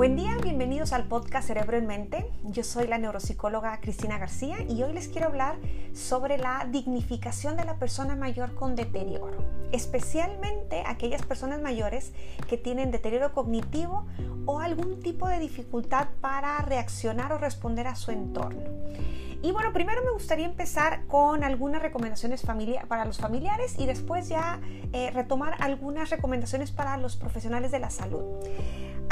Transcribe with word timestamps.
Buen 0.00 0.16
día, 0.16 0.34
bienvenidos 0.42 0.94
al 0.94 1.04
podcast 1.08 1.48
Cerebro 1.48 1.76
en 1.76 1.86
Mente. 1.86 2.24
Yo 2.44 2.64
soy 2.64 2.86
la 2.86 2.96
neuropsicóloga 2.96 3.78
Cristina 3.82 4.16
García 4.16 4.56
y 4.66 4.82
hoy 4.82 4.94
les 4.94 5.08
quiero 5.08 5.26
hablar 5.26 5.56
sobre 5.92 6.38
la 6.38 6.66
dignificación 6.70 7.54
de 7.58 7.66
la 7.66 7.78
persona 7.78 8.16
mayor 8.16 8.54
con 8.54 8.76
deterioro, 8.76 9.44
especialmente 9.72 10.84
aquellas 10.86 11.20
personas 11.26 11.60
mayores 11.60 12.14
que 12.48 12.56
tienen 12.56 12.90
deterioro 12.90 13.34
cognitivo 13.34 14.06
o 14.46 14.60
algún 14.60 15.00
tipo 15.00 15.28
de 15.28 15.38
dificultad 15.38 16.08
para 16.22 16.56
reaccionar 16.60 17.34
o 17.34 17.36
responder 17.36 17.86
a 17.86 17.94
su 17.94 18.10
entorno. 18.10 18.62
Y 19.42 19.52
bueno, 19.52 19.74
primero 19.74 20.02
me 20.02 20.12
gustaría 20.12 20.46
empezar 20.46 21.06
con 21.08 21.44
algunas 21.44 21.82
recomendaciones 21.82 22.42
para 22.88 23.04
los 23.04 23.18
familiares 23.18 23.74
y 23.78 23.84
después 23.84 24.30
ya 24.30 24.60
eh, 24.94 25.10
retomar 25.10 25.56
algunas 25.60 26.08
recomendaciones 26.08 26.72
para 26.72 26.96
los 26.96 27.16
profesionales 27.16 27.70
de 27.70 27.80
la 27.80 27.90
salud. 27.90 28.22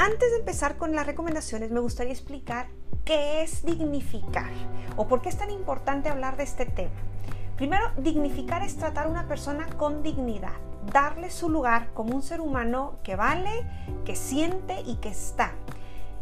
Antes 0.01 0.31
de 0.31 0.37
empezar 0.37 0.77
con 0.77 0.95
las 0.95 1.05
recomendaciones, 1.05 1.71
me 1.71 1.81
gustaría 1.81 2.13
explicar 2.13 2.67
qué 3.03 3.43
es 3.43 3.65
dignificar 3.65 4.49
o 4.95 5.09
por 5.09 5.21
qué 5.21 5.27
es 5.27 5.37
tan 5.37 5.51
importante 5.51 6.07
hablar 6.07 6.37
de 6.37 6.43
este 6.43 6.65
tema. 6.65 6.95
Primero, 7.57 7.83
dignificar 7.97 8.63
es 8.63 8.77
tratar 8.77 9.07
a 9.07 9.09
una 9.09 9.27
persona 9.27 9.67
con 9.75 10.01
dignidad, 10.01 10.53
darle 10.93 11.29
su 11.29 11.49
lugar 11.49 11.89
como 11.93 12.15
un 12.15 12.21
ser 12.21 12.39
humano 12.39 12.99
que 13.03 13.17
vale, 13.17 13.51
que 14.05 14.15
siente 14.15 14.79
y 14.85 14.95
que 14.95 15.09
está. 15.09 15.51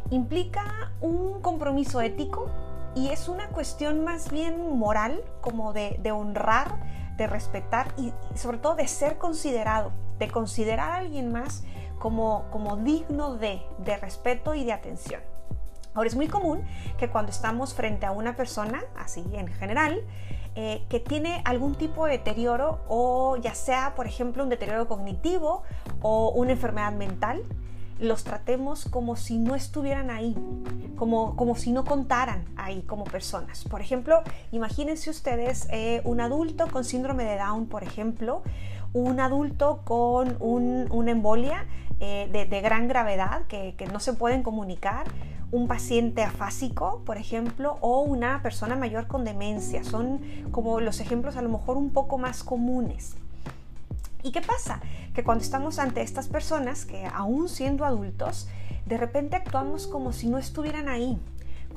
Implica 0.10 0.92
un 1.00 1.40
compromiso 1.44 2.02
ético, 2.02 2.50
y 2.96 3.10
es 3.10 3.30
una 3.30 3.50
cuestión 3.50 4.04
más 4.04 4.32
bien 4.32 4.76
moral, 4.76 5.24
como 5.40 5.72
de, 5.72 6.12
honrar, 6.12 6.80
de 7.16 7.28
respetar 7.28 7.94
y 7.96 8.12
sobre 8.36 8.58
todo 8.58 8.74
de 8.74 8.88
ser 8.88 9.20
considerado, 9.20 9.92
de 10.18 10.32
considerar 10.32 10.90
a 10.90 10.96
alguien 10.96 11.32
más 11.32 11.64
como, 12.00 12.46
como 12.52 12.78
digno 12.78 13.36
de, 13.36 13.62
de 13.80 13.98
respeto 13.98 14.56
y 14.56 14.64
de 14.64 14.74
atención. 14.74 15.22
Ahora 15.94 16.08
es 16.08 16.16
muy 16.16 16.28
común 16.28 16.64
que 17.00 17.10
cuando 17.10 17.32
estamos 17.32 17.74
frente 17.74 18.06
a 18.06 18.12
una 18.12 18.36
persona, 18.36 18.84
así 18.96 19.24
en 19.34 19.48
general, 19.48 20.04
eh, 20.54 20.86
que 20.90 21.00
tiene 21.00 21.42
algún 21.46 21.76
tipo 21.76 22.06
de 22.06 22.14
deterioro 22.14 22.82
o 22.88 23.38
ya 23.38 23.54
sea, 23.54 23.96
por 23.96 24.08
ejemplo, 24.08 24.44
un 24.44 24.50
deterioro 24.50 24.88
cognitivo 24.88 25.64
o 26.02 26.30
una 26.32 26.52
enfermedad 26.52 26.92
mental, 26.94 27.44
los 28.00 28.24
tratemos 28.24 28.86
como 28.86 29.16
si 29.16 29.40
no 29.40 29.56
estuvieran 29.56 30.10
ahí, 30.10 30.36
como, 30.96 31.36
como 31.36 31.56
si 31.56 31.72
no 31.72 31.84
contaran 31.84 32.46
ahí 32.58 32.82
como 32.84 33.04
personas. 33.04 33.64
Por 33.66 33.82
ejemplo, 33.82 34.22
imagínense 34.52 35.10
ustedes 35.10 35.68
eh, 35.72 36.02
un 36.06 36.22
adulto 36.22 36.68
con 36.68 36.84
síndrome 36.84 37.24
de 37.24 37.38
Down, 37.38 37.68
por 37.68 37.84
ejemplo, 37.84 38.44
un 38.94 39.20
adulto 39.20 39.82
con 39.84 40.38
una 40.40 41.12
embolia 41.12 41.66
eh, 42.00 42.48
de, 42.50 42.62
gran 42.62 42.88
gravedad 42.88 43.44
que, 43.48 43.76
que 43.78 43.88
no 43.88 44.00
se 44.00 44.14
pueden 44.14 44.44
comunicar, 44.44 45.08
un 45.52 45.68
paciente 45.68 46.24
afásico, 46.24 47.02
por 47.06 47.18
ejemplo, 47.18 47.78
o 47.82 48.02
una 48.02 48.42
persona 48.42 48.76
mayor 48.76 49.08
con 49.08 49.24
demencia. 49.24 49.84
Son 49.84 50.20
como 50.52 50.80
los 50.82 51.00
ejemplos 51.00 51.38
a 51.38 51.42
lo 51.42 51.50
mejor 51.50 51.78
un 51.78 51.92
poco 51.92 52.18
más 52.18 52.44
comunes. 52.44 53.16
¿Y 54.24 54.32
qué 54.32 54.42
pasa? 54.42 54.82
Que 55.14 55.24
cuando 55.24 55.44
estamos 55.44 55.80
ante 55.80 56.02
estas 56.02 56.28
personas 56.28 56.86
que 56.86 57.06
aún 57.06 57.48
siendo 57.48 57.86
adultos, 57.86 58.48
de 58.86 58.98
repente 58.98 59.36
actuamos 59.36 59.88
como 59.88 60.12
si 60.12 60.28
no 60.28 60.38
estuvieran 60.38 60.90
ahí, 60.90 61.18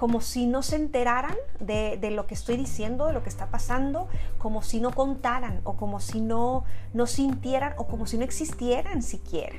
como 0.01 0.23
si 0.23 0.47
no 0.47 0.63
se 0.63 0.77
enteraran 0.77 1.37
de, 1.59 1.99
lo 2.11 2.27
que 2.27 2.33
estoy 2.33 2.57
diciendo, 2.57 3.07
de 3.07 3.13
lo 3.13 3.23
que 3.23 3.29
está 3.29 3.51
pasando, 3.51 4.09
como 4.39 4.63
si 4.63 4.81
no 4.81 4.93
contaran 4.93 5.61
o 5.65 5.77
como 5.77 6.01
si 6.01 6.23
no, 6.23 6.65
no 6.95 7.07
sintieran 7.07 7.75
o 7.77 7.87
como 7.87 8.07
si 8.07 8.17
no 8.17 8.25
existieran 8.25 9.03
siquiera. 9.03 9.57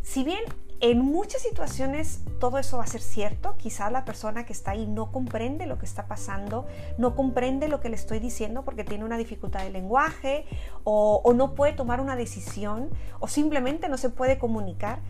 Si 0.00 0.22
bien 0.22 0.44
en 0.78 1.00
muchas 1.00 1.42
situaciones 1.42 2.20
todo 2.38 2.58
eso 2.58 2.78
va 2.78 2.84
a 2.84 2.86
ser 2.86 3.00
cierto. 3.00 3.56
Quizás 3.56 3.90
la 3.90 4.04
persona 4.04 4.46
que 4.46 4.52
está 4.52 4.70
ahí 4.70 4.86
no 4.86 5.10
comprende 5.10 5.66
lo 5.66 5.76
que 5.76 5.86
está 5.86 6.06
pasando, 6.06 6.68
no 6.96 7.16
comprende 7.16 7.66
lo 7.66 7.80
que 7.80 7.88
le 7.88 7.96
estoy 7.96 8.20
diciendo 8.20 8.64
porque 8.64 8.84
tiene 8.84 9.04
una 9.04 9.16
dificultad 9.16 9.64
de 9.64 9.70
lenguaje 9.70 10.44
o, 10.84 11.20
o 11.24 11.32
no 11.32 11.56
puede 11.56 11.72
tomar 11.72 12.00
una 12.00 12.14
decisión 12.14 12.90
o 13.18 13.26
simplemente 13.26 13.88
no 13.88 13.98
se 13.98 14.08
puede 14.08 14.38
comunicar. 14.38 15.00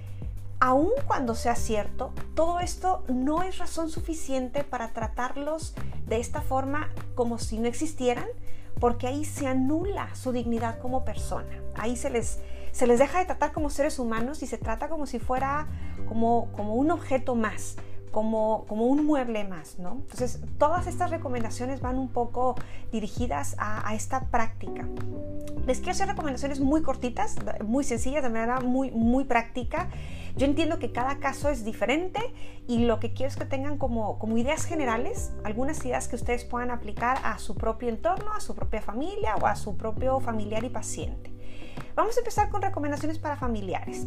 Aun 0.61 0.91
cuando 1.07 1.37
sea 1.37 1.55
cierto, 1.55 2.13
todo 2.35 2.59
esto 2.59 3.05
no 3.07 3.43
es 3.43 3.59
razón 3.59 3.91
suficiente 3.91 4.65
para 4.65 4.93
tratarlos 4.93 5.75
de 6.07 6.19
esta 6.19 6.41
forma 6.41 6.91
como 7.15 7.39
si 7.39 7.59
no 7.59 7.69
existieran, 7.69 8.27
porque 8.81 9.07
ahí 9.07 9.25
se 9.25 9.47
anula 9.47 10.13
su 10.17 10.33
dignidad 10.33 10.81
como 10.81 11.05
persona. 11.05 11.63
Ahí 11.77 11.97
se 11.97 12.11
les, 12.11 12.41
se 12.73 12.89
les 12.89 12.99
deja 12.99 13.21
de 13.21 13.27
tratar 13.27 13.53
como 13.53 13.71
seres 13.71 14.01
humanos 14.01 14.43
y 14.43 14.49
se 14.49 14.59
trata 14.59 14.89
como 14.89 15.07
si 15.07 15.21
fuera 15.21 15.69
como, 16.09 16.51
como 16.53 16.75
un 16.75 16.91
objeto 16.91 17.37
más, 17.37 17.77
como, 18.11 18.65
como 18.67 18.87
un 18.87 19.05
mueble 19.05 19.45
más, 19.45 19.79
¿no? 19.79 19.99
Entonces, 20.03 20.41
todas 20.59 20.87
estas 20.87 21.11
recomendaciones 21.11 21.81
van 21.81 21.99
un 21.99 22.09
poco 22.09 22.55
dirigidas 22.93 23.57
a, 23.59 23.95
esta 23.95 24.27
práctica. 24.27 24.87
Les 25.67 25.79
quiero 25.79 25.93
hacer 25.93 26.09
recomendaciones 26.09 26.61
muy 26.61 26.83
cortitas, 26.83 27.37
muy 27.65 27.85
sencillas, 27.85 28.23
de 28.23 28.29
manera 28.29 28.61
muy, 28.61 28.91
muy 28.91 29.25
práctica. 29.25 29.89
Yo 30.37 30.47
entiendo 30.47 30.79
que 30.79 30.93
cada 30.93 31.19
caso 31.19 31.51
es 31.51 31.65
diferente 31.65 32.21
y 32.67 32.85
lo 32.85 33.01
que 33.01 33.13
quiero 33.13 33.29
es 33.29 33.37
que 33.37 33.45
tengan 33.45 33.77
como, 33.77 34.19
como 34.19 34.39
ideas 34.39 34.65
generales, 34.65 35.33
algunas 35.45 35.85
ideas 35.85 36.07
que 36.07 36.17
ustedes 36.17 36.45
puedan 36.45 36.71
aplicar 36.71 37.19
a 37.25 37.39
su 37.39 37.55
propio 37.55 37.89
entorno, 37.89 38.33
a 38.33 38.41
su 38.41 38.55
propia 38.55 38.81
familia 38.81 39.37
o 39.37 39.47
a 39.47 39.57
su 39.57 39.77
propio 39.77 40.21
familiar 40.21 40.65
y 40.65 40.69
paciente. 40.69 41.28
Vamos 41.95 42.17
a 42.17 42.21
empezar 42.21 42.51
con 42.51 42.63
recomendaciones 42.63 43.19
para 43.19 43.37
familiares. 43.37 44.07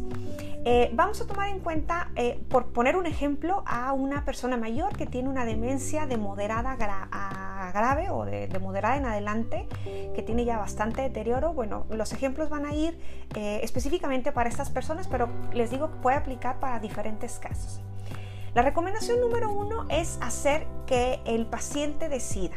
Eh, 0.64 0.90
vamos 0.92 1.20
a 1.20 1.26
tomar 1.26 1.48
en 1.48 1.60
cuenta, 1.60 2.10
eh, 2.16 2.40
por 2.48 2.72
poner 2.72 2.96
un 2.96 3.06
ejemplo, 3.06 3.62
a 3.66 3.92
una 3.92 4.24
persona 4.24 4.56
mayor 4.56 4.96
que 4.96 5.06
tiene 5.06 5.28
una 5.28 5.44
demencia 5.44 6.06
de 6.06 6.16
moderada 6.16 6.76
a 6.80 7.72
grave 7.72 8.10
o 8.10 8.24
de, 8.24 8.48
moderada 8.60 8.96
en 8.96 9.06
adelante, 9.06 9.66
que 9.84 10.22
tiene 10.22 10.44
ya 10.44 10.58
bastante 10.58 11.02
deterioro. 11.02 11.52
Bueno, 11.52 11.86
los 11.90 12.12
ejemplos 12.12 12.48
van 12.48 12.66
a 12.66 12.74
ir 12.74 12.98
eh, 13.34 13.60
específicamente 13.62 14.32
para 14.32 14.48
estas 14.48 14.70
personas, 14.70 15.08
pero 15.08 15.28
les 15.52 15.70
digo 15.70 15.90
que 15.90 15.96
puede 15.96 16.16
aplicar 16.16 16.60
para 16.60 16.78
diferentes 16.78 17.38
casos. 17.38 17.80
La 18.54 18.62
recomendación 18.62 19.20
número 19.20 19.50
uno 19.50 19.86
es 19.88 20.18
hacer 20.20 20.66
que 20.86 21.20
el 21.24 21.46
paciente 21.46 22.08
decida. 22.08 22.54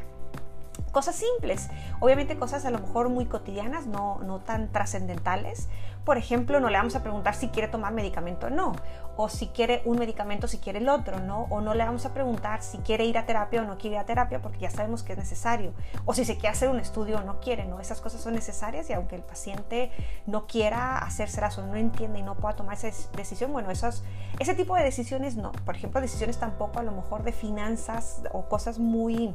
Cosas 0.91 1.15
simples, 1.15 1.69
obviamente 1.99 2.37
cosas 2.37 2.65
a 2.65 2.71
lo 2.71 2.79
mejor 2.79 3.09
muy 3.09 3.25
cotidianas, 3.25 3.85
no, 3.85 4.19
no 4.19 4.39
tan 4.39 4.71
trascendentales. 4.71 5.67
Por 6.05 6.17
ejemplo, 6.17 6.59
no 6.59 6.69
le 6.69 6.77
vamos 6.77 6.95
a 6.95 7.01
preguntar 7.01 7.33
si 7.33 7.49
quiere 7.49 7.67
tomar 7.67 7.91
medicamento 7.91 8.47
o 8.47 8.49
no, 8.51 8.73
o 9.17 9.27
si 9.27 9.47
quiere 9.47 9.81
un 9.85 9.97
medicamento, 9.97 10.47
si 10.47 10.59
quiere 10.59 10.77
el 10.77 10.87
otro, 10.87 11.19
¿no? 11.19 11.47
O 11.49 11.61
no 11.61 11.73
le 11.73 11.83
vamos 11.83 12.05
a 12.05 12.13
preguntar 12.13 12.61
si 12.61 12.77
quiere 12.77 13.05
ir 13.05 13.17
a 13.17 13.25
terapia 13.25 13.61
o 13.61 13.65
no 13.65 13.77
quiere 13.77 13.95
ir 13.95 14.01
a 14.01 14.05
terapia, 14.05 14.39
porque 14.39 14.59
ya 14.59 14.69
sabemos 14.69 15.01
que 15.01 15.13
es 15.13 15.17
necesario. 15.17 15.73
O 16.05 16.13
si 16.13 16.23
se 16.23 16.35
quiere 16.35 16.49
hacer 16.49 16.69
un 16.69 16.79
estudio 16.79 17.17
o 17.17 17.21
no 17.23 17.39
quiere, 17.39 17.65
¿no? 17.65 17.79
Esas 17.79 18.01
cosas 18.01 18.21
son 18.21 18.33
necesarias 18.33 18.89
y 18.89 18.93
aunque 18.93 19.15
el 19.15 19.23
paciente 19.23 19.91
no 20.27 20.45
quiera 20.45 20.99
hacérselas 20.99 21.57
o 21.57 21.65
no 21.65 21.75
entienda 21.75 22.19
y 22.19 22.23
no 22.23 22.35
pueda 22.35 22.55
tomar 22.55 22.75
esa 22.75 22.87
decisión, 23.15 23.51
bueno, 23.51 23.71
esos, 23.71 24.03
ese 24.39 24.53
tipo 24.53 24.75
de 24.75 24.83
decisiones 24.83 25.35
no. 25.37 25.51
Por 25.65 25.75
ejemplo, 25.75 26.01
decisiones 26.01 26.37
tampoco 26.37 26.79
a 26.79 26.83
lo 26.83 26.91
mejor 26.91 27.23
de 27.23 27.31
finanzas 27.31 28.21
o 28.31 28.47
cosas 28.47 28.77
muy 28.77 29.33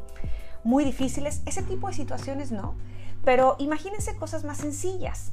muy 0.65 0.85
difíciles, 0.85 1.43
ese 1.47 1.63
tipo 1.63 1.89
de 1.89 1.95
situaciones 1.95 2.53
no. 2.53 2.75
Pero 3.25 3.57
imagínense 3.59 4.17
cosas 4.17 4.45
más 4.45 4.59
sencillas. 4.59 5.33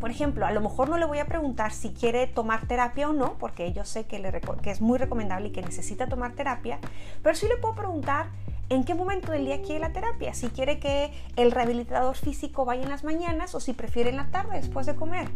Por 0.00 0.10
ejemplo, 0.10 0.46
a 0.46 0.52
lo 0.52 0.60
mejor 0.60 0.88
no 0.88 0.98
le 0.98 1.04
voy 1.04 1.18
a 1.18 1.26
preguntar 1.26 1.72
si 1.72 1.90
quiere 1.90 2.26
tomar 2.26 2.66
terapia 2.66 3.08
o 3.08 3.12
no, 3.12 3.36
porque 3.38 3.72
yo 3.72 3.84
sé 3.84 4.04
que, 4.06 4.18
le, 4.18 4.40
que 4.62 4.70
es 4.70 4.80
muy 4.80 4.98
recomendable 4.98 5.48
y 5.48 5.52
que 5.52 5.62
necesita 5.62 6.08
tomar 6.08 6.32
terapia, 6.32 6.78
pero 7.22 7.34
sí 7.34 7.46
le 7.46 7.56
puedo 7.58 7.74
preguntar 7.74 8.26
en 8.68 8.84
qué 8.84 8.94
momento 8.94 9.32
del 9.32 9.44
día 9.44 9.62
quiere 9.62 9.80
la 9.80 9.92
terapia, 9.92 10.34
si 10.34 10.48
quiere 10.48 10.78
que 10.78 11.12
el 11.36 11.50
rehabilitador 11.50 12.16
físico 12.16 12.64
vaya 12.64 12.82
en 12.82 12.88
las 12.88 13.04
mañanas 13.04 13.54
o 13.54 13.60
si 13.60 13.72
prefiere 13.72 14.10
en 14.10 14.16
la 14.16 14.30
tarde 14.30 14.56
después 14.56 14.86
de 14.86 14.94
comer. 14.94 15.28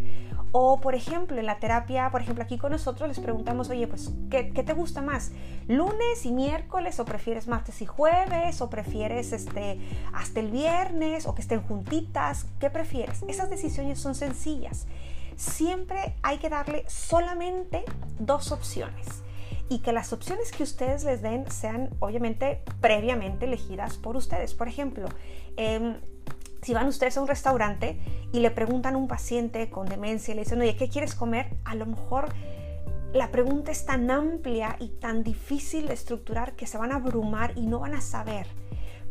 O, 0.50 0.81
por 0.81 0.94
ejemplo, 0.94 1.38
en 1.38 1.44
la 1.44 1.58
terapia, 1.58 2.11
por 2.11 2.23
ejemplo, 2.23 2.43
aquí 2.43 2.56
con 2.56 2.73
nosotros 2.73 3.06
les 3.06 3.20
preguntamos, 3.20 3.69
oye, 3.69 3.87
pues, 3.87 4.11
¿qué, 4.31 4.44
te 4.44 4.73
gusta 4.73 5.02
más? 5.02 5.31
¿Lunes 5.67 6.25
y 6.25 6.32
miércoles? 6.32 6.99
¿O 7.00 7.05
prefieres 7.05 7.49
martes 7.49 7.82
y 7.82 7.87
jueves? 7.87 8.62
¿O 8.62 8.70
prefieres 8.70 9.32
este, 9.32 9.79
hasta 10.14 10.41
el 10.41 10.50
viernes? 10.50 11.26
¿O 11.26 11.35
que 11.35 11.43
estén 11.43 11.61
juntitas? 11.62 12.47
¿Qué 12.61 12.70
prefieres? 12.70 13.23
Esas 13.29 13.50
decisiones 13.50 14.00
son 14.00 14.14
sencillas. 14.14 14.87
Siempre 15.37 16.14
hay 16.23 16.38
que 16.38 16.49
darle 16.49 16.85
solamente 16.88 17.85
dos 18.19 18.50
opciones 18.50 19.23
y 19.69 19.81
que 19.81 19.93
las 19.93 20.12
opciones 20.12 20.50
que 20.53 20.62
ustedes 20.62 21.05
les 21.05 21.23
den 21.23 21.50
sean 21.50 21.91
obviamente 22.00 22.62
previamente 22.81 23.47
elegidas 23.47 23.97
por 23.97 24.17
ustedes. 24.17 24.55
Por 24.55 24.69
ejemplo, 24.69 25.09
eh, 25.56 25.97
si 26.62 26.75
van 26.75 26.87
ustedes 26.88 27.17
a 27.17 27.20
un 27.20 27.29
restaurante 27.29 27.99
y 28.32 28.41
le 28.41 28.50
preguntan 28.50 28.94
a 28.94 28.99
un 28.99 29.09
paciente 29.09 29.70
con 29.70 29.88
demencia 29.88 30.35
le 30.35 30.43
dicen, 30.43 30.61
oye, 30.61 30.76
¿qué 30.76 30.88
quieres 30.88 31.15
comer? 31.15 31.49
A 31.65 31.75
lo 31.75 31.87
mejor 31.87 32.29
la 33.12 33.31
pregunta 33.31 33.70
es 33.70 33.87
tan 33.87 34.11
amplia 34.11 34.76
y 34.81 34.88
tan 34.88 35.23
difícil 35.25 35.88
de 35.88 35.94
estructurar 35.94 36.55
que 36.55 36.67
se 36.67 36.76
van 36.76 36.93
a 36.93 36.97
abrumar 36.97 37.53
y 37.56 37.67
no 37.67 37.81
van 37.81 37.94
a 37.94 38.00
saber. 38.00 38.47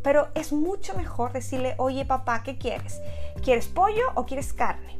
Pero 0.04 0.28
es 0.36 0.54
mucho 0.54 0.96
mejor 0.96 1.34
decirle, 1.34 1.76
oye 1.78 2.06
papá, 2.06 2.44
¿qué 2.44 2.58
quieres? 2.58 3.00
¿Quieres 3.44 3.68
pollo 3.68 4.04
o 4.16 4.26
quieres 4.26 4.54
carne? 4.54 4.98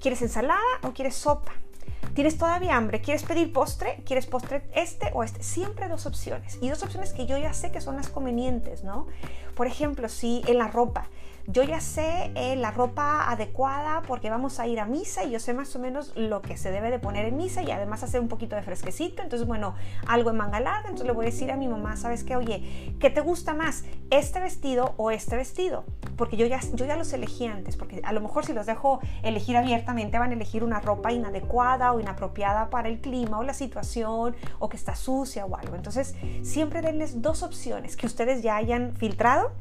¿Quieres 0.00 0.20
ensalada 0.20 0.60
o 0.82 0.92
quieres 0.92 1.14
sopa? 1.14 1.52
Tienes 2.14 2.38
todavía 2.38 2.76
hambre, 2.76 3.00
quieres 3.00 3.22
pedir 3.22 3.52
postre, 3.52 3.98
quieres 4.06 4.26
postre 4.26 4.62
este 4.74 5.10
o 5.14 5.24
este, 5.24 5.42
siempre 5.42 5.88
dos 5.88 6.06
opciones. 6.06 6.58
Y 6.60 6.68
dos 6.68 6.82
opciones 6.82 7.12
que 7.12 7.26
yo 7.26 7.36
ya 7.38 7.52
sé 7.52 7.72
que 7.72 7.80
son 7.80 7.96
las 7.96 8.08
convenientes, 8.08 8.84
¿no? 8.84 9.06
Por 9.54 9.66
ejemplo, 9.66 10.08
si 10.08 10.42
en 10.46 10.58
la 10.58 10.68
ropa, 10.68 11.08
yo 11.46 11.62
ya 11.62 11.80
sé 11.80 12.32
eh, 12.34 12.56
la 12.56 12.70
ropa 12.70 13.30
adecuada 13.30 14.02
porque 14.06 14.30
vamos 14.30 14.60
a 14.60 14.66
ir 14.66 14.80
a 14.80 14.86
misa 14.86 15.24
y 15.24 15.30
yo 15.30 15.38
sé 15.38 15.52
más 15.52 15.76
o 15.76 15.78
menos 15.78 16.12
lo 16.16 16.40
que 16.40 16.56
se 16.56 16.70
debe 16.70 16.90
de 16.90 16.98
poner 16.98 17.26
en 17.26 17.36
misa 17.36 17.62
y 17.62 17.70
además 17.70 18.02
hacer 18.02 18.20
un 18.20 18.28
poquito 18.28 18.56
de 18.56 18.62
fresquecito. 18.62 19.22
Entonces, 19.22 19.46
bueno, 19.46 19.74
algo 20.06 20.30
en 20.30 20.36
manga 20.36 20.60
larga. 20.60 20.88
Entonces 20.88 21.06
le 21.06 21.12
voy 21.12 21.26
a 21.26 21.30
decir 21.30 21.52
a 21.52 21.56
mi 21.56 21.68
mamá, 21.68 21.96
¿sabes 21.96 22.24
qué? 22.24 22.36
Oye, 22.36 22.94
¿qué 22.98 23.10
te 23.10 23.20
gusta 23.20 23.52
más? 23.52 23.84
¿Este 24.10 24.40
vestido 24.40 24.94
o 24.96 25.10
este 25.10 25.36
vestido? 25.36 25.84
Porque 26.16 26.36
yo 26.36 26.46
ya, 26.46 26.60
yo 26.72 26.86
ya 26.86 26.96
los 26.96 27.12
elegí 27.12 27.46
antes, 27.46 27.76
porque 27.76 28.00
a 28.04 28.12
lo 28.12 28.20
mejor 28.20 28.46
si 28.46 28.52
los 28.52 28.66
dejo 28.66 29.00
elegir 29.22 29.56
abiertamente 29.56 30.18
van 30.18 30.30
a 30.30 30.34
elegir 30.34 30.64
una 30.64 30.80
ropa 30.80 31.12
inadecuada 31.12 31.92
o 31.92 32.00
inapropiada 32.00 32.70
para 32.70 32.88
el 32.88 33.00
clima 33.00 33.38
o 33.38 33.42
la 33.42 33.54
situación 33.54 34.34
o 34.58 34.68
que 34.68 34.76
está 34.76 34.94
sucia 34.94 35.44
o 35.44 35.56
algo. 35.56 35.76
Entonces, 35.76 36.14
siempre 36.42 36.80
denles 36.80 37.20
dos 37.20 37.42
opciones 37.42 37.96
que 37.96 38.06
ustedes 38.06 38.42
ya 38.42 38.56
hayan 38.56 38.96
filtrado 38.96 39.52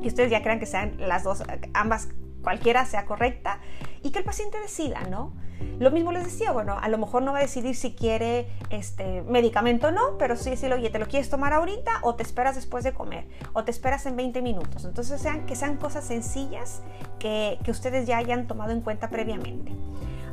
que 0.00 0.08
ustedes 0.08 0.30
ya 0.30 0.42
crean 0.42 0.58
que 0.58 0.66
sean 0.66 0.96
las 0.98 1.24
dos, 1.24 1.42
ambas, 1.74 2.08
cualquiera 2.42 2.84
sea 2.84 3.06
correcta 3.06 3.60
y 4.02 4.10
que 4.10 4.18
el 4.18 4.24
paciente 4.24 4.58
decida, 4.60 5.02
¿no? 5.08 5.32
Lo 5.78 5.90
mismo 5.90 6.12
les 6.12 6.24
decía, 6.24 6.52
bueno, 6.52 6.76
a 6.80 6.88
lo 6.88 6.98
mejor 6.98 7.22
no 7.22 7.32
va 7.32 7.38
a 7.38 7.42
decidir 7.42 7.74
si 7.74 7.94
quiere 7.94 8.48
este 8.70 9.22
medicamento 9.22 9.88
o 9.88 9.90
no, 9.90 10.18
pero 10.18 10.36
sí 10.36 10.50
decirle, 10.50 10.76
oye, 10.76 10.90
¿te 10.90 10.98
lo 10.98 11.06
quieres 11.06 11.30
tomar 11.30 11.52
ahorita 11.52 11.92
o 12.02 12.14
te 12.14 12.22
esperas 12.22 12.54
después 12.54 12.84
de 12.84 12.92
comer? 12.92 13.26
O 13.52 13.64
te 13.64 13.70
esperas 13.70 14.06
en 14.06 14.16
20 14.16 14.42
minutos. 14.42 14.84
Entonces, 14.84 15.20
sean, 15.20 15.46
que 15.46 15.56
sean 15.56 15.76
cosas 15.76 16.04
sencillas 16.04 16.82
que, 17.18 17.58
que 17.64 17.70
ustedes 17.70 18.06
ya 18.06 18.18
hayan 18.18 18.46
tomado 18.46 18.72
en 18.72 18.80
cuenta 18.80 19.08
previamente. 19.08 19.72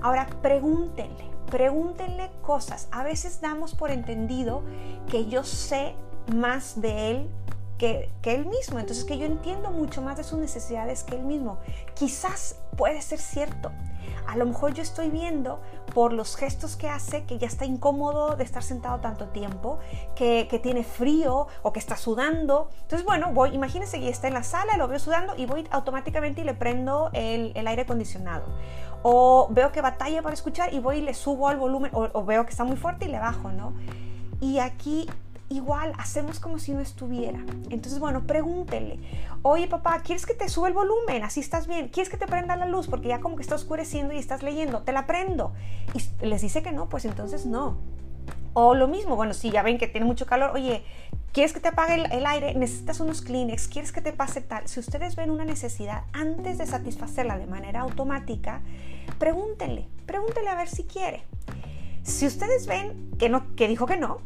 Ahora, 0.01 0.27
pregúntenle, 0.41 1.29
pregúntenle 1.49 2.31
cosas. 2.41 2.87
A 2.91 3.03
veces 3.03 3.41
damos 3.41 3.75
por 3.75 3.91
entendido 3.91 4.63
que 5.09 5.27
yo 5.27 5.43
sé 5.43 5.95
más 6.33 6.79
de 6.81 7.11
él 7.11 7.29
que, 7.79 8.11
él 8.23 8.45
mismo. 8.45 8.77
Entonces 8.77 9.03
que 9.05 9.17
yo 9.17 9.25
entiendo 9.25 9.71
mucho 9.71 10.03
más 10.03 10.17
de 10.17 10.23
sus 10.23 10.37
necesidades 10.37 11.03
que 11.03 11.15
él 11.15 11.23
mismo. 11.23 11.57
Quizás 11.95 12.57
puede 12.77 13.01
ser 13.01 13.17
cierto. 13.19 13.71
A 14.27 14.37
lo 14.37 14.45
mejor 14.45 14.75
yo 14.75 14.83
estoy 14.83 15.09
viendo 15.09 15.59
por 15.95 16.13
los 16.13 16.35
gestos 16.35 16.75
que 16.75 16.87
hace 16.87 17.23
que 17.23 17.39
ya 17.39 17.47
está 17.47 17.65
incómodo 17.65 18.35
de 18.35 18.43
estar 18.43 18.61
sentado 18.61 18.99
tanto 18.99 19.29
tiempo, 19.29 19.79
que, 20.15 20.59
tiene 20.61 20.83
frío 20.83 21.47
o 21.63 21.73
que 21.73 21.79
está 21.79 21.97
sudando. 21.97 22.69
Entonces, 22.81 23.03
bueno, 23.03 23.33
voy, 23.33 23.55
imagínense 23.55 23.99
que 23.99 24.09
está 24.09 24.27
en 24.27 24.35
la 24.35 24.43
sala, 24.43 24.77
lo 24.77 24.87
veo 24.87 24.99
sudando 24.99 25.35
y 25.35 25.47
voy 25.47 25.67
automáticamente 25.71 26.41
y 26.41 26.43
le 26.43 26.53
prendo 26.53 27.09
el, 27.13 27.55
aire 27.55 27.81
acondicionado. 27.81 28.43
O 29.01 29.47
veo 29.49 29.71
que 29.71 29.81
batalla 29.81 30.21
para 30.21 30.33
escuchar 30.33 30.73
y 30.73 30.79
voy 30.79 30.97
y 30.97 31.01
le 31.01 31.15
subo 31.15 31.47
al 31.47 31.57
volumen, 31.57 31.89
o, 31.95 32.09
o 32.13 32.23
veo 32.23 32.45
que 32.45 32.51
está 32.51 32.63
muy 32.63 32.77
fuerte 32.77 33.05
y 33.05 33.07
le 33.07 33.17
bajo, 33.17 33.51
¿no? 33.51 33.73
Y 34.41 34.59
aquí 34.59 35.07
igual 35.49 35.93
hacemos 35.97 36.39
como 36.39 36.59
si 36.59 36.73
no 36.73 36.79
estuviera. 36.79 37.39
Entonces, 37.69 37.99
bueno, 37.99 38.25
pregúntele, 38.25 38.99
oye 39.41 39.67
papá, 39.67 40.01
¿quieres 40.03 40.25
que 40.25 40.33
te 40.33 40.47
suba 40.47 40.67
el 40.67 40.73
volumen? 40.73 41.23
Así 41.23 41.39
estás 41.39 41.67
bien. 41.67 41.89
¿Quieres 41.89 42.09
que 42.09 42.17
te 42.17 42.27
prenda 42.27 42.55
la 42.55 42.67
luz? 42.67 42.87
Porque 42.87 43.07
ya 43.07 43.19
como 43.19 43.35
que 43.35 43.41
está 43.41 43.55
oscureciendo 43.55 44.13
y 44.13 44.17
estás 44.17 44.43
leyendo. 44.43 44.81
Te 44.83 44.91
la 44.91 45.07
prendo. 45.07 45.53
Y 45.93 46.25
les 46.25 46.41
dice 46.41 46.61
que 46.61 46.71
no, 46.71 46.87
pues 46.87 47.05
entonces 47.05 47.45
no. 47.45 47.77
O 48.53 48.75
lo 48.75 48.87
mismo, 48.87 49.15
bueno, 49.15 49.33
si 49.33 49.51
ya 49.51 49.63
ven 49.63 49.77
que 49.77 49.87
tiene 49.87 50.05
mucho 50.05 50.25
calor, 50.25 50.51
oye, 50.53 50.83
¿quieres 51.33 51.53
que 51.53 51.59
te 51.59 51.69
apague 51.69 51.95
el, 51.95 52.25
aire? 52.25 52.53
¿Necesitas 52.55 52.99
unos 52.99 53.21
Kleenex? 53.21 53.67
¿Quieres 53.67 53.91
que 53.91 54.01
te 54.01 54.11
pase 54.11 54.41
tal? 54.41 54.67
Si 54.67 54.79
ustedes 54.79 55.15
ven 55.15 55.29
una 55.29 55.45
necesidad, 55.45 56.03
antes 56.13 56.57
de 56.57 56.65
satisfacerla 56.65 57.37
de 57.37 57.45
manera 57.45 57.81
automática, 57.81 58.61
pregúntenle, 59.19 59.87
pregúntenle 60.05 60.49
a 60.49 60.55
ver 60.55 60.67
si 60.67 60.83
quiere. 60.83 61.23
Si 62.03 62.25
ustedes 62.25 62.65
ven 62.65 63.11
que, 63.19 63.29
no, 63.29 63.55
que 63.55 63.67
dijo 63.67 63.85
que 63.85 63.97
no, 63.97 64.19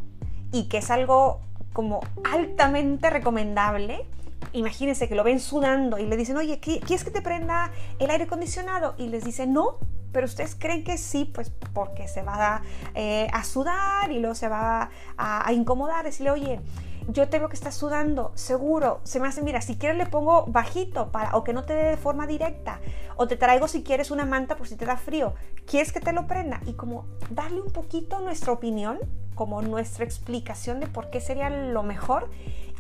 y 0.54 0.70
que 0.70 0.78
es 0.78 0.90
algo 0.90 1.42
como 1.74 2.00
altamente 2.32 3.10
recomendable. 3.10 4.06
Imagínense 4.54 5.10
que 5.10 5.16
lo 5.16 5.24
ven 5.24 5.40
sudando 5.40 5.98
y 5.98 6.06
le 6.06 6.16
dicen, 6.16 6.38
oye, 6.38 6.60
¿quieres 6.60 7.04
que 7.04 7.12
te 7.12 7.22
prenda 7.22 7.72
el 8.00 8.10
aire 8.10 8.26
acondicionado? 8.26 8.94
Y 8.98 9.08
les 9.08 9.26
dice, 9.26 9.48
no, 9.48 9.80
pero 10.12 10.26
ustedes 10.26 10.56
creen 10.56 10.84
que 10.84 10.98
sí, 11.00 11.26
pues 11.26 11.52
porque 11.74 12.08
se 12.08 12.22
va 12.22 12.58
a, 12.58 12.62
eh, 12.94 13.28
sudar 13.44 14.12
y 14.12 14.20
luego 14.20 14.36
se 14.36 14.48
va 14.48 14.92
a, 15.18 15.48
a, 15.48 15.54
incomodar. 15.54 16.06
Decirle, 16.06 16.30
oye, 16.30 16.60
yo 17.08 17.28
te 17.30 17.40
que 17.40 17.54
estás 17.54 17.76
sudando, 17.76 18.32
seguro. 18.36 19.02
Se 19.04 19.20
me 19.20 19.28
hace, 19.28 19.42
mira, 19.42 19.60
si 19.62 19.76
quieres 19.76 19.98
le 19.98 20.06
pongo 20.06 20.46
bajito 20.46 21.12
para, 21.12 21.36
o 21.36 21.44
que 21.44 21.52
no 21.52 21.64
te 21.64 21.74
dé 21.74 21.84
de 21.84 21.98
forma 21.98 22.28
directa. 22.28 22.80
O 23.18 23.28
te 23.28 23.38
traigo 23.38 23.68
si 23.68 23.82
quieres 23.82 24.12
una 24.12 24.26
manta 24.26 24.56
por 24.56 24.68
si 24.68 24.76
te 24.76 24.86
da 24.86 24.98
frío. 24.98 25.34
¿Quieres 25.66 25.92
que 25.92 26.00
te 26.00 26.14
lo 26.14 26.28
prenda? 26.28 26.62
Y 26.68 26.74
como 26.74 27.06
darle 27.32 27.62
un 27.62 27.72
poquito 27.72 28.20
nuestra 28.20 28.54
opinión 28.54 29.00
como 29.36 29.62
nuestra 29.62 30.06
explicación 30.06 30.80
de 30.80 30.88
por 30.88 31.10
qué 31.10 31.20
sería 31.22 31.50
lo 31.50 31.84
mejor 31.84 32.30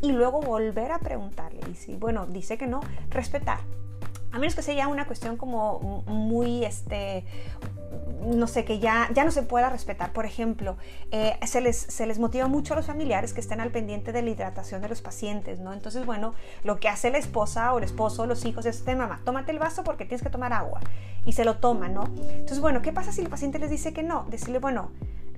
y 0.01 0.11
luego 0.11 0.41
volver 0.41 0.91
a 0.91 1.00
preguntarle. 1.00 1.61
Y 1.71 1.75
si, 1.75 1.95
bueno, 1.95 2.27
dice 2.27 2.57
que 2.57 2.67
no, 2.67 2.81
respetar. 3.09 3.59
A 4.33 4.39
menos 4.39 4.55
que 4.55 4.61
sea 4.61 4.88
una 4.88 5.05
cuestión 5.05 5.38
como 5.38 6.03
muy, 6.07 6.65
este, 6.65 7.23
no 8.25 8.47
sé, 8.47 8.65
que 8.65 8.79
ya, 8.79 9.09
ya 9.13 9.23
no 9.23 9.31
se 9.31 9.44
pueda 9.44 9.69
respetar. 9.69 10.11
Por 10.11 10.25
ejemplo, 10.25 10.75
eh, 11.11 11.38
se, 11.45 11.61
les, 11.61 11.77
se 11.77 12.05
les 12.05 12.19
motiva 12.19 12.47
mucho 12.47 12.73
a 12.73 12.77
los 12.77 12.88
familiares 12.88 13.31
que 13.31 13.41
estén 13.41 13.61
al 13.61 13.71
pendiente 13.71 14.11
de 14.11 14.21
la 14.21 14.29
hidratación 14.31 14.81
de 14.81 14.89
los 14.89 15.01
pacientes, 15.01 15.59
¿no? 15.59 15.71
Entonces, 15.71 16.05
bueno, 16.05 16.33
lo 16.63 16.79
que 16.79 16.89
hace 16.89 17.11
la 17.11 17.17
esposa 17.17 17.73
o 17.73 17.77
el 17.77 17.83
esposo 17.83 18.23
o 18.23 18.25
los 18.25 18.44
hijos 18.45 18.65
es, 18.65 18.83
de 18.85 18.95
mamá, 18.95 19.21
tómate 19.23 19.51
el 19.51 19.59
vaso 19.59 19.83
porque 19.83 20.05
tienes 20.05 20.23
que 20.23 20.29
tomar 20.29 20.51
agua. 20.51 20.81
Y 21.25 21.33
se 21.33 21.45
lo 21.45 21.57
toma, 21.57 21.88
¿no? 21.88 22.05
Entonces, 22.05 22.59
bueno, 22.59 22.81
¿qué 22.81 22.91
pasa 22.91 23.11
si 23.11 23.21
el 23.21 23.29
paciente 23.29 23.59
les 23.59 23.69
dice 23.69 23.94
que 23.94 24.03
no? 24.03 24.25
Decirle, 24.29 24.59
bueno, 24.59 24.91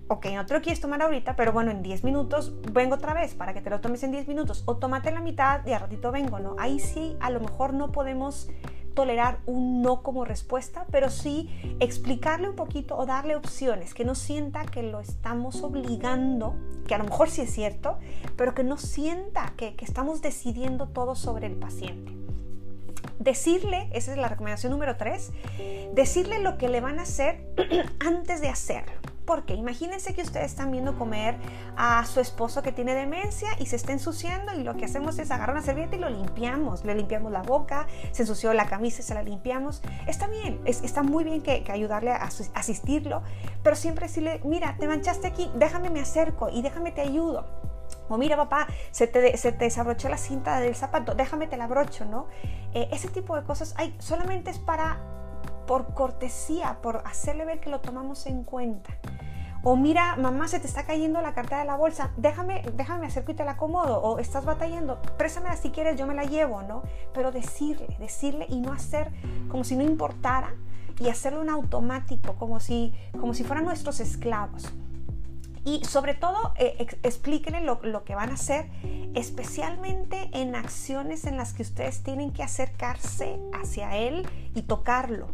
ok, 0.08 0.28
no 0.34 0.46
te 0.46 0.54
lo 0.54 0.62
quieres 0.62 0.82
tomar 0.82 1.02
ahorita, 1.02 1.36
pero 1.36 1.52
bueno, 1.52 1.72
en 1.72 1.82
10 1.82 2.04
minutos 2.04 2.54
vengo 2.72 2.96
otra 2.96 3.14
vez 3.14 3.34
para 3.34 3.54
que 3.54 3.62
te 3.62 3.70
lo 3.70 3.82
tomes 3.82 4.04
en 4.04 4.12
10 4.12 4.28
minutos. 4.28 4.64
O 4.66 4.78
tómate 4.78 5.12
la 5.12 5.22
mitad 5.22 5.66
y 5.66 5.74
al 5.74 5.82
ratito 5.82 6.12
vengo, 6.12 6.40
¿no? 6.40 6.56
Ahí 6.60 6.80
sí, 6.80 7.18
a 7.20 7.30
lo 7.30 7.40
mejor 7.40 7.74
no 7.74 7.92
podemos 7.92 8.50
tolerar 8.94 9.40
un 9.46 9.82
no 9.82 10.04
como 10.04 10.24
respuesta, 10.24 10.86
pero 10.90 11.10
sí 11.10 11.50
explicarle 11.80 12.50
un 12.50 12.56
poquito 12.56 12.98
o 12.98 13.06
darle 13.06 13.36
opciones, 13.36 13.94
que 13.94 14.06
no 14.06 14.16
sienta 14.16 14.66
que 14.66 14.84
lo 14.84 15.02
estamos 15.02 15.62
obligando, 15.64 16.56
que 16.88 16.96
a 16.96 16.98
lo 16.98 17.04
mejor 17.04 17.30
sí 17.30 17.42
es 17.42 17.54
cierto, 17.54 18.00
pero 18.38 18.56
que 18.56 18.64
no 18.64 18.78
sienta 18.78 19.54
que, 19.58 19.76
que 19.76 19.84
estamos 19.84 20.22
decidiendo 20.22 20.88
todo 20.88 21.16
sobre 21.16 21.48
el 21.48 21.58
paciente. 21.58 22.14
Decirle, 23.20 23.90
esa 23.92 24.12
es 24.12 24.18
la 24.18 24.30
recomendación 24.30 24.72
número 24.72 24.96
3, 24.96 25.32
decirle 25.94 26.40
lo 26.40 26.58
que 26.58 26.70
le 26.70 26.80
van 26.80 27.00
a 27.00 27.04
hacer 27.04 27.54
antes 28.00 28.40
de 28.40 28.48
hacerlo. 28.48 29.15
Porque 29.26 29.54
imagínense 29.54 30.14
que 30.14 30.22
ustedes 30.22 30.52
están 30.52 30.72
viendo 30.72 30.98
comer 30.98 31.36
a 31.78 32.06
su 32.06 32.20
esposo 32.20 32.62
que 32.62 32.72
tiene 32.72 32.94
demencia 32.94 33.50
y 33.60 33.66
se 33.66 33.76
está 33.76 33.92
ensuciando 33.92 34.54
y 34.54 34.64
lo 34.64 34.76
que 34.76 34.86
hacemos 34.86 35.18
es 35.20 35.32
agarrar 35.32 35.56
una 35.56 35.66
servilleta 35.66 35.96
y 35.96 36.00
lo 36.00 36.10
limpiamos. 36.10 36.86
Le 36.86 36.96
limpiamos 36.96 37.32
la 37.32 37.42
boca, 37.42 37.88
se 38.12 38.24
ensució 38.24 38.54
la 38.54 38.66
camisa 38.68 39.04
se 39.04 39.14
la 39.14 39.24
limpiamos. 39.24 39.82
Está 40.08 40.28
bien, 40.28 40.62
está 40.66 41.04
muy 41.04 41.24
bien 41.24 41.42
que, 41.42 41.64
ayudarle 41.70 42.12
a, 42.12 42.30
asistirlo, 42.54 43.24
pero 43.64 43.76
siempre 43.76 44.08
decirle, 44.08 44.42
mira, 44.44 44.76
te 44.80 44.88
manchaste 44.88 45.28
aquí, 45.28 45.50
déjame 45.56 45.90
me 45.90 46.02
acerco 46.02 46.50
y 46.50 46.62
déjame 46.62 46.92
te 46.92 47.02
ayudo. 47.02 47.46
O 48.08 48.18
mira 48.18 48.38
papá, 48.38 48.68
se 48.92 49.08
te, 49.08 49.36
se 49.38 49.52
te 49.52 49.66
desabrochó 49.66 50.10
la 50.10 50.18
cinta 50.18 50.60
del 50.60 50.76
zapato, 50.76 51.16
déjame 51.16 51.48
te 51.48 51.58
la 51.58 51.66
abrocho, 51.66 52.06
¿no? 52.06 52.28
Eh, 52.74 52.88
ese 52.92 53.08
tipo 53.08 53.36
de 53.36 53.44
cosas 53.44 53.74
hay, 53.78 53.96
solamente 54.00 54.52
es 54.52 54.60
para 54.60 55.00
por 55.66 55.94
cortesía, 55.94 56.80
por 56.82 57.02
hacerle 57.06 57.46
ver 57.46 57.60
que 57.60 57.70
lo 57.70 57.82
tomamos 57.82 58.26
en 58.26 58.44
cuenta. 58.44 58.98
O 59.68 59.76
mira, 59.76 60.16
mamá, 60.16 60.48
se 60.48 60.60
te 60.60 60.68
está 60.68 60.86
cayendo 60.86 61.22
la 61.22 61.34
carta 61.34 61.58
de 61.58 61.66
la 61.66 61.76
bolsa, 61.76 62.12
déjame, 62.18 62.62
déjame 62.76 63.08
acerco 63.08 63.32
y 63.32 63.36
te 63.36 63.44
la 63.44 63.54
acomodo. 63.54 64.00
O 64.00 64.20
estás 64.20 64.46
batallando, 64.46 65.02
préstamela 65.18 65.56
si 65.56 65.72
quieres, 65.72 65.98
yo 65.98 66.06
me 66.06 66.14
la 66.14 66.24
llevo, 66.26 66.62
¿no? 66.62 66.84
Pero 67.16 67.32
decirle, 67.32 67.98
decirle 68.00 68.46
y 68.48 68.60
no 68.60 68.72
hacer 68.72 69.12
como 69.50 69.64
si 69.64 69.76
no 69.76 69.84
importara 69.84 70.54
y 71.00 71.10
hacerlo 71.10 71.42
en 71.42 71.50
automático, 71.50 72.36
como 72.36 72.60
si, 72.60 72.94
como 73.20 73.34
si 73.34 73.44
fueran 73.44 73.66
nuestros 73.66 74.00
esclavos. 74.00 74.72
Y 75.66 75.84
sobre 75.84 76.14
todo, 76.14 76.54
eh, 76.58 76.88
explíquenle 77.02 77.62
lo, 77.62 77.80
lo, 77.82 78.04
que 78.04 78.14
van 78.14 78.30
a 78.30 78.36
hacer, 78.36 78.70
especialmente 79.16 80.30
en 80.32 80.56
acciones 80.56 81.26
en 81.26 81.38
las 81.38 81.54
que 81.54 81.64
ustedes 81.64 82.04
tienen 82.04 82.32
que 82.32 82.44
acercarse 82.44 83.40
hacia 83.52 83.98
él 83.98 84.28
y 84.54 84.62
tocarlo. 84.62 85.28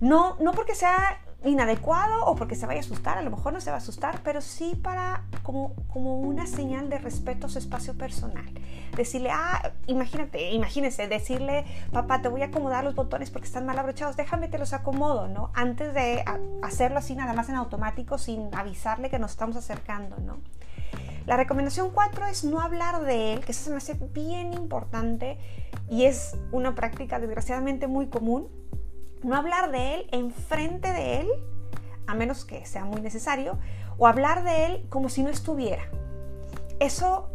No, 0.00 0.36
no 0.40 0.52
porque 0.52 0.74
sea 0.74 1.23
inadecuado 1.44 2.24
o 2.24 2.34
porque 2.36 2.54
se 2.54 2.66
vaya 2.66 2.80
a 2.80 2.84
asustar, 2.84 3.18
a 3.18 3.22
lo 3.22 3.30
mejor 3.30 3.52
no 3.52 3.60
se 3.60 3.70
va 3.70 3.76
a 3.76 3.78
asustar, 3.78 4.20
pero 4.22 4.40
sí 4.40 4.74
para 4.82 5.24
como, 5.42 5.74
como 5.92 6.20
una 6.20 6.46
señal 6.46 6.88
de 6.88 6.98
respeto 6.98 7.46
a 7.46 7.50
su 7.50 7.58
espacio 7.58 7.94
personal. 7.96 8.50
Decirle, 8.96 9.30
ah, 9.30 9.72
imagínate, 9.86 10.52
imagínese, 10.52 11.06
decirle, 11.08 11.64
papá, 11.92 12.22
te 12.22 12.28
voy 12.28 12.42
a 12.42 12.46
acomodar 12.46 12.84
los 12.84 12.94
botones 12.94 13.30
porque 13.30 13.46
están 13.46 13.66
mal 13.66 13.78
abrochados, 13.78 14.16
déjame 14.16 14.48
te 14.48 14.58
los 14.58 14.72
acomodo, 14.72 15.28
¿no? 15.28 15.50
Antes 15.54 15.92
de 15.94 16.24
hacerlo 16.62 16.98
así 16.98 17.14
nada 17.14 17.32
más 17.32 17.48
en 17.48 17.56
automático 17.56 18.18
sin 18.18 18.54
avisarle 18.54 19.10
que 19.10 19.18
nos 19.18 19.32
estamos 19.32 19.56
acercando, 19.56 20.16
¿no? 20.18 20.38
La 21.26 21.36
recomendación 21.38 21.90
4 21.90 22.26
es 22.26 22.44
no 22.44 22.60
hablar 22.60 23.02
de 23.02 23.32
él, 23.32 23.40
que 23.44 23.52
eso 23.52 23.64
se 23.64 23.70
me 23.70 23.76
hace 23.76 23.94
bien 23.94 24.52
importante 24.52 25.38
y 25.88 26.04
es 26.04 26.36
una 26.52 26.74
práctica 26.74 27.18
desgraciadamente 27.18 27.86
muy 27.86 28.08
común 28.08 28.48
no 29.24 29.36
hablar 29.36 29.70
de 29.70 29.94
él 29.94 30.06
enfrente 30.12 30.92
de 30.92 31.20
él 31.20 31.28
a 32.06 32.14
menos 32.14 32.44
que 32.44 32.64
sea 32.66 32.84
muy 32.84 33.00
necesario, 33.00 33.58
o 33.96 34.06
hablar 34.06 34.44
de 34.44 34.66
él 34.66 34.86
como 34.88 35.08
si 35.08 35.22
no 35.22 35.30
estuviera. 35.30 35.84
Eso 36.80 37.30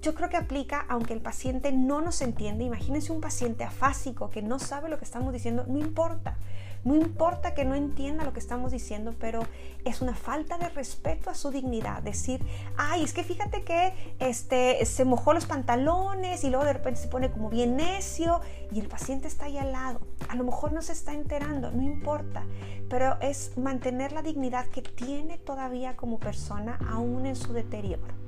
yo 0.00 0.14
creo 0.14 0.28
que 0.28 0.36
aplica 0.36 0.84
aunque 0.88 1.14
el 1.14 1.20
paciente 1.20 1.72
no 1.72 2.00
nos 2.00 2.20
entiende. 2.22 2.64
Imagínense 2.64 3.12
un 3.12 3.20
paciente 3.20 3.64
afásico 3.64 4.30
que 4.30 4.42
no 4.42 4.58
sabe 4.58 4.88
lo 4.88 4.98
que 4.98 5.04
estamos 5.04 5.32
diciendo, 5.32 5.64
no 5.68 5.78
importa. 5.78 6.36
No 6.84 6.96
importa 6.96 7.54
que 7.54 7.64
no 7.64 7.74
entienda 7.74 8.24
lo 8.24 8.32
que 8.32 8.40
estamos 8.40 8.72
diciendo, 8.72 9.14
pero 9.20 9.40
es 9.84 10.00
una 10.02 10.14
falta 10.14 10.58
de 10.58 10.68
respeto 10.68 11.30
a 11.30 11.34
su 11.34 11.50
dignidad. 11.50 12.02
Decir, 12.02 12.44
ay, 12.76 13.04
es 13.04 13.12
que 13.12 13.22
fíjate 13.22 13.62
que 13.62 13.92
este, 14.18 14.84
se 14.84 15.04
mojó 15.04 15.32
los 15.32 15.46
pantalones 15.46 16.42
y 16.42 16.50
luego 16.50 16.64
de 16.64 16.72
repente 16.72 17.00
se 17.00 17.08
pone 17.08 17.30
como 17.30 17.50
bien 17.50 17.76
necio 17.76 18.40
y 18.72 18.80
el 18.80 18.88
paciente 18.88 19.28
está 19.28 19.44
ahí 19.44 19.58
al 19.58 19.72
lado. 19.72 20.00
A 20.28 20.34
lo 20.34 20.44
mejor 20.44 20.72
no 20.72 20.82
se 20.82 20.92
está 20.92 21.12
enterando, 21.12 21.70
no 21.70 21.82
importa, 21.82 22.44
pero 22.88 23.16
es 23.20 23.56
mantener 23.56 24.12
la 24.12 24.22
dignidad 24.22 24.66
que 24.66 24.82
tiene 24.82 25.38
todavía 25.38 25.96
como 25.96 26.18
persona 26.18 26.78
aún 26.90 27.26
en 27.26 27.36
su 27.36 27.52
deterioro. 27.52 28.22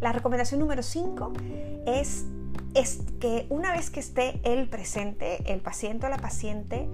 La 0.00 0.12
recomendación 0.12 0.60
número 0.60 0.82
5 0.82 1.32
es, 1.86 2.26
es 2.76 3.00
que 3.20 3.46
una 3.48 3.72
vez 3.72 3.90
que 3.90 4.00
esté 4.00 4.40
el 4.44 4.68
presente, 4.68 5.38
el 5.46 5.60
paciente 5.60 6.06
o 6.06 6.08
la 6.10 6.18
paciente, 6.18 6.86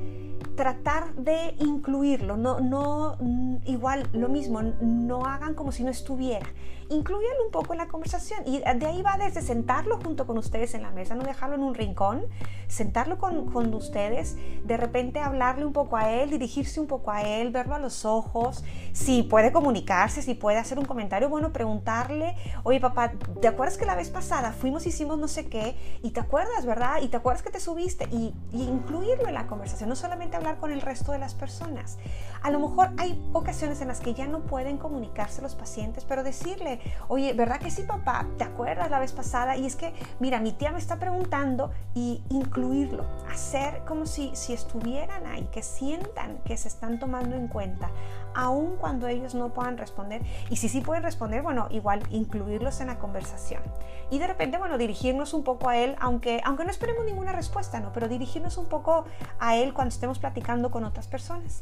tratar 0.56 1.14
de 1.14 1.54
incluirlo, 1.59 2.37
no, 2.37 2.61
no, 2.61 3.16
mm, 3.21 3.56
igual 3.66 4.09
lo 4.12 4.28
mismo, 4.28 4.62
no 4.62 5.25
hagan 5.25 5.54
como 5.54 5.73
si 5.73 5.85
no 5.85 5.90
estuviera. 5.90 6.47
Incluyanlo 6.88 7.47
un 7.47 7.50
poco 7.50 7.73
en 7.73 7.78
la 7.78 7.88
conversación 7.88 8.40
y 8.47 8.59
de 8.59 8.87
ahí 8.87 9.00
va 9.00 9.16
desde 9.16 9.40
sentarlo 9.40 9.99
junto 10.02 10.26
con 10.26 10.37
ustedes 10.37 10.75
en 10.75 10.82
la 10.82 10.90
mesa, 10.90 11.14
no 11.14 11.23
dejarlo 11.23 11.56
en 11.56 11.62
un 11.62 11.75
rincón, 11.75 12.26
sentarlo 12.68 13.18
con, 13.18 13.50
con 13.50 13.73
ustedes, 13.73 14.37
de 14.64 14.76
repente 14.76 15.21
hablarle 15.21 15.64
un 15.64 15.73
poco 15.73 15.97
a 15.97 16.11
él, 16.12 16.28
dirigirse 16.28 16.80
un 16.80 16.87
poco 16.87 17.11
a 17.11 17.23
él, 17.23 17.50
verlo 17.50 17.75
a 17.75 17.78
los 17.78 18.04
ojos, 18.04 18.62
si 18.92 19.23
puede 19.23 19.52
comunicarse, 19.52 20.21
si 20.21 20.35
puede 20.35 20.59
hacer 20.59 20.78
un 20.78 20.85
comentario, 20.85 21.30
bueno, 21.30 21.50
preguntarle, 21.52 22.35
oye 22.62 22.78
papá, 22.78 23.12
¿te 23.40 23.49
acuerdas 23.49 23.78
que 23.78 23.87
la 23.87 23.94
vez 23.94 24.11
pasada 24.11 24.52
fuimos, 24.52 24.87
hicimos 24.87 25.18
no 25.18 25.28
sé 25.28 25.47
qué 25.47 25.76
y 26.02 26.11
te 26.11 26.21
acuerdas, 26.21 26.66
verdad? 26.66 27.00
Y 27.00 27.09
te 27.09 27.16
acuerdas 27.16 27.42
que 27.42 27.50
te 27.50 27.61
subiste 27.61 28.06
y, 28.12 28.35
y 28.52 28.64
incluirlo 28.64 29.28
en 29.28 29.35
la 29.35 29.47
conversación, 29.47 29.88
no 29.88 29.97
solamente 29.97 30.37
hablar 30.42 30.58
con 30.58 30.72
el 30.72 30.80
resto 30.80 31.12
de 31.12 31.18
las 31.18 31.34
personas. 31.34 31.99
A 32.42 32.50
lo 32.50 32.58
mejor 32.58 32.90
hay 32.99 33.22
ocasiones 33.32 33.80
en 33.80 33.88
las 33.88 34.00
que 34.00 34.14
ya 34.14 34.26
no 34.26 34.40
pueden 34.40 34.76
comunicarse 34.76 35.40
los 35.40 35.54
pacientes, 35.54 36.04
pero 36.04 36.25
decirle, 36.25 36.80
oye, 37.06 37.32
¿verdad 37.34 37.61
que 37.61 37.70
sí, 37.70 37.84
papá? 37.84 38.26
¿Te 38.37 38.44
acuerdas 38.44 38.90
la 38.90 38.99
vez 38.99 39.12
pasada? 39.12 39.56
Y 39.56 39.64
es 39.64 39.76
que, 39.76 39.94
mira, 40.18 40.40
mi 40.40 40.50
tía 40.50 40.72
me 40.72 40.78
está 40.78 40.99
preguntando 40.99 41.70
y 41.94 42.25
incluirlo, 42.30 43.06
hacer 43.30 43.84
como 43.87 44.06
si, 44.06 44.34
si 44.34 44.52
estuvieran 44.52 45.26
ahí, 45.26 45.49
que 45.52 45.62
sientan 45.62 46.38
que 46.44 46.56
se 46.56 46.66
están 46.66 46.99
tomando 46.99 47.37
en 47.37 47.46
cuenta, 47.46 47.90
aun 48.34 48.76
cuando 48.76 49.06
ellos 49.06 49.37
no 49.37 49.50
puedan 49.50 49.78
responder. 49.78 50.22
Y 50.50 50.56
si 50.56 50.68
sí 50.68 50.80
pueden 50.80 51.04
responder, 51.04 51.42
bueno, 51.42 51.68
igual 51.70 52.02
incluirlos 52.11 52.80
en 52.80 52.88
la 52.88 52.99
conversación. 52.99 53.62
Y 54.11 54.18
de 54.18 54.26
repente, 54.26 54.58
bueno, 54.58 54.76
dirigirnos 54.76 55.32
un 55.32 55.44
poco 55.44 55.68
a 55.68 55.76
él, 55.78 55.96
aunque, 56.00 56.40
aunque 56.44 56.64
no 56.64 56.70
esperemos 56.70 57.04
ninguna 57.04 57.32
respuesta, 57.32 57.80
¿no? 57.80 57.92
Pero 57.92 58.08
dirigirnos 58.08 58.58
un 58.58 58.66
poco 58.66 59.04
a 59.38 59.56
él 59.56 59.72
cuando 59.72 59.88
estemos 59.88 60.18
platicando 60.18 60.32
con 60.71 60.85
otras 60.85 61.07
personas. 61.07 61.59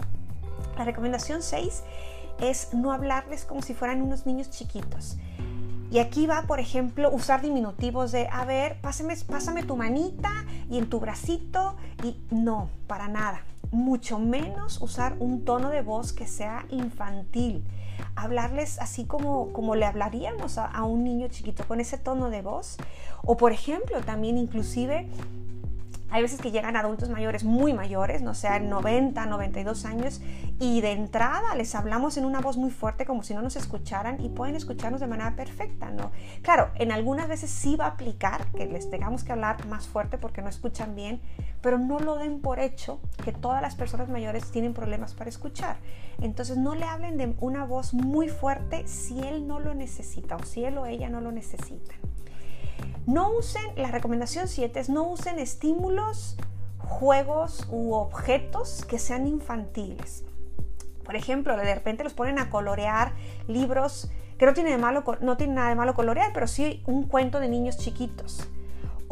La 0.76 0.84
recomendación 0.84 1.42
6 1.42 1.82
es 2.40 2.72
no 2.72 2.92
hablarles 2.92 3.44
como 3.44 3.62
si 3.62 3.74
fueran 3.74 4.02
unos 4.02 4.26
niños 4.26 4.50
chiquitos. 4.50 5.16
Y 5.90 5.98
aquí 5.98 6.26
va, 6.26 6.42
por 6.42 6.60
ejemplo, 6.60 7.10
usar 7.10 7.42
diminutivos 7.42 8.12
de, 8.12 8.28
a 8.28 8.44
ver, 8.44 8.80
pásame, 8.80 9.16
pásame 9.28 9.64
tu 9.64 9.76
manita 9.76 10.30
y 10.70 10.78
en 10.78 10.88
tu 10.88 11.00
bracito. 11.00 11.76
Y 12.04 12.16
no, 12.30 12.70
para 12.86 13.08
nada. 13.08 13.42
Mucho 13.72 14.18
menos 14.18 14.80
usar 14.80 15.16
un 15.18 15.44
tono 15.44 15.68
de 15.70 15.82
voz 15.82 16.12
que 16.12 16.28
sea 16.28 16.64
infantil. 16.70 17.64
Hablarles 18.14 18.78
así 18.78 19.04
como, 19.04 19.52
como 19.52 19.74
le 19.74 19.84
hablaríamos 19.84 20.58
a, 20.58 20.66
a 20.66 20.84
un 20.84 21.02
niño 21.02 21.26
chiquito, 21.28 21.64
con 21.66 21.80
ese 21.80 21.98
tono 21.98 22.30
de 22.30 22.42
voz. 22.42 22.76
O 23.24 23.36
por 23.36 23.50
ejemplo, 23.50 24.00
también 24.02 24.38
inclusive 24.38 25.08
hay 26.10 26.22
veces 26.22 26.40
que 26.40 26.50
llegan 26.50 26.76
adultos 26.76 27.08
mayores, 27.08 27.44
muy 27.44 27.72
mayores, 27.72 28.22
no 28.22 28.34
sé, 28.34 28.60
90, 28.60 29.26
92 29.26 29.84
años, 29.84 30.20
y 30.58 30.80
de 30.80 30.92
entrada 30.92 31.54
les 31.54 31.74
hablamos 31.74 32.16
en 32.16 32.24
una 32.24 32.40
voz 32.40 32.56
muy 32.56 32.70
fuerte 32.70 33.06
como 33.06 33.22
si 33.22 33.34
no 33.34 33.42
nos 33.42 33.56
escucharan 33.56 34.20
y 34.20 34.28
pueden 34.28 34.56
escucharnos 34.56 35.00
de 35.00 35.06
manera 35.06 35.36
perfecta, 35.36 35.90
¿no? 35.90 36.10
Claro, 36.42 36.70
en 36.76 36.92
algunas 36.92 37.28
veces 37.28 37.50
sí 37.50 37.76
va 37.76 37.86
a 37.86 37.90
aplicar 37.90 38.46
que 38.52 38.66
les 38.66 38.90
tengamos 38.90 39.24
que 39.24 39.32
hablar 39.32 39.66
más 39.66 39.86
fuerte 39.86 40.18
porque 40.18 40.42
no 40.42 40.48
escuchan 40.48 40.94
bien, 40.94 41.20
pero 41.60 41.78
no 41.78 41.98
lo 41.98 42.16
den 42.16 42.40
por 42.40 42.58
hecho 42.58 43.00
que 43.24 43.32
todas 43.32 43.62
las 43.62 43.74
personas 43.74 44.08
mayores 44.08 44.50
tienen 44.50 44.74
problemas 44.74 45.14
para 45.14 45.30
escuchar. 45.30 45.76
Entonces 46.20 46.56
no 46.56 46.74
le 46.74 46.84
hablen 46.84 47.16
de 47.16 47.34
una 47.40 47.64
voz 47.64 47.94
muy 47.94 48.28
fuerte 48.28 48.86
si 48.86 49.20
él 49.20 49.46
no 49.46 49.60
lo 49.60 49.74
necesita 49.74 50.36
o 50.36 50.44
si 50.44 50.64
él 50.64 50.78
o 50.78 50.86
ella 50.86 51.08
no 51.08 51.20
lo 51.20 51.32
necesitan. 51.32 52.09
No 53.06 53.30
usen, 53.30 53.62
la 53.76 53.90
recomendación 53.90 54.48
7 54.48 54.78
es 54.78 54.88
no 54.88 55.04
usen 55.04 55.38
estímulos, 55.38 56.36
juegos 56.78 57.66
u 57.70 57.94
objetos 57.94 58.84
que 58.84 58.98
sean 58.98 59.26
infantiles. 59.26 60.24
Por 61.04 61.16
ejemplo, 61.16 61.56
de 61.56 61.74
repente 61.74 62.04
los 62.04 62.14
ponen 62.14 62.38
a 62.38 62.50
colorear 62.50 63.14
libros 63.48 64.10
que 64.38 64.46
no 64.46 64.54
tiene, 64.54 64.70
de 64.70 64.78
malo, 64.78 65.04
no 65.20 65.36
tiene 65.36 65.54
nada 65.54 65.68
de 65.70 65.74
malo 65.74 65.94
colorear, 65.94 66.32
pero 66.32 66.46
sí 66.46 66.82
un 66.86 67.04
cuento 67.04 67.40
de 67.40 67.48
niños 67.48 67.76
chiquitos 67.76 68.48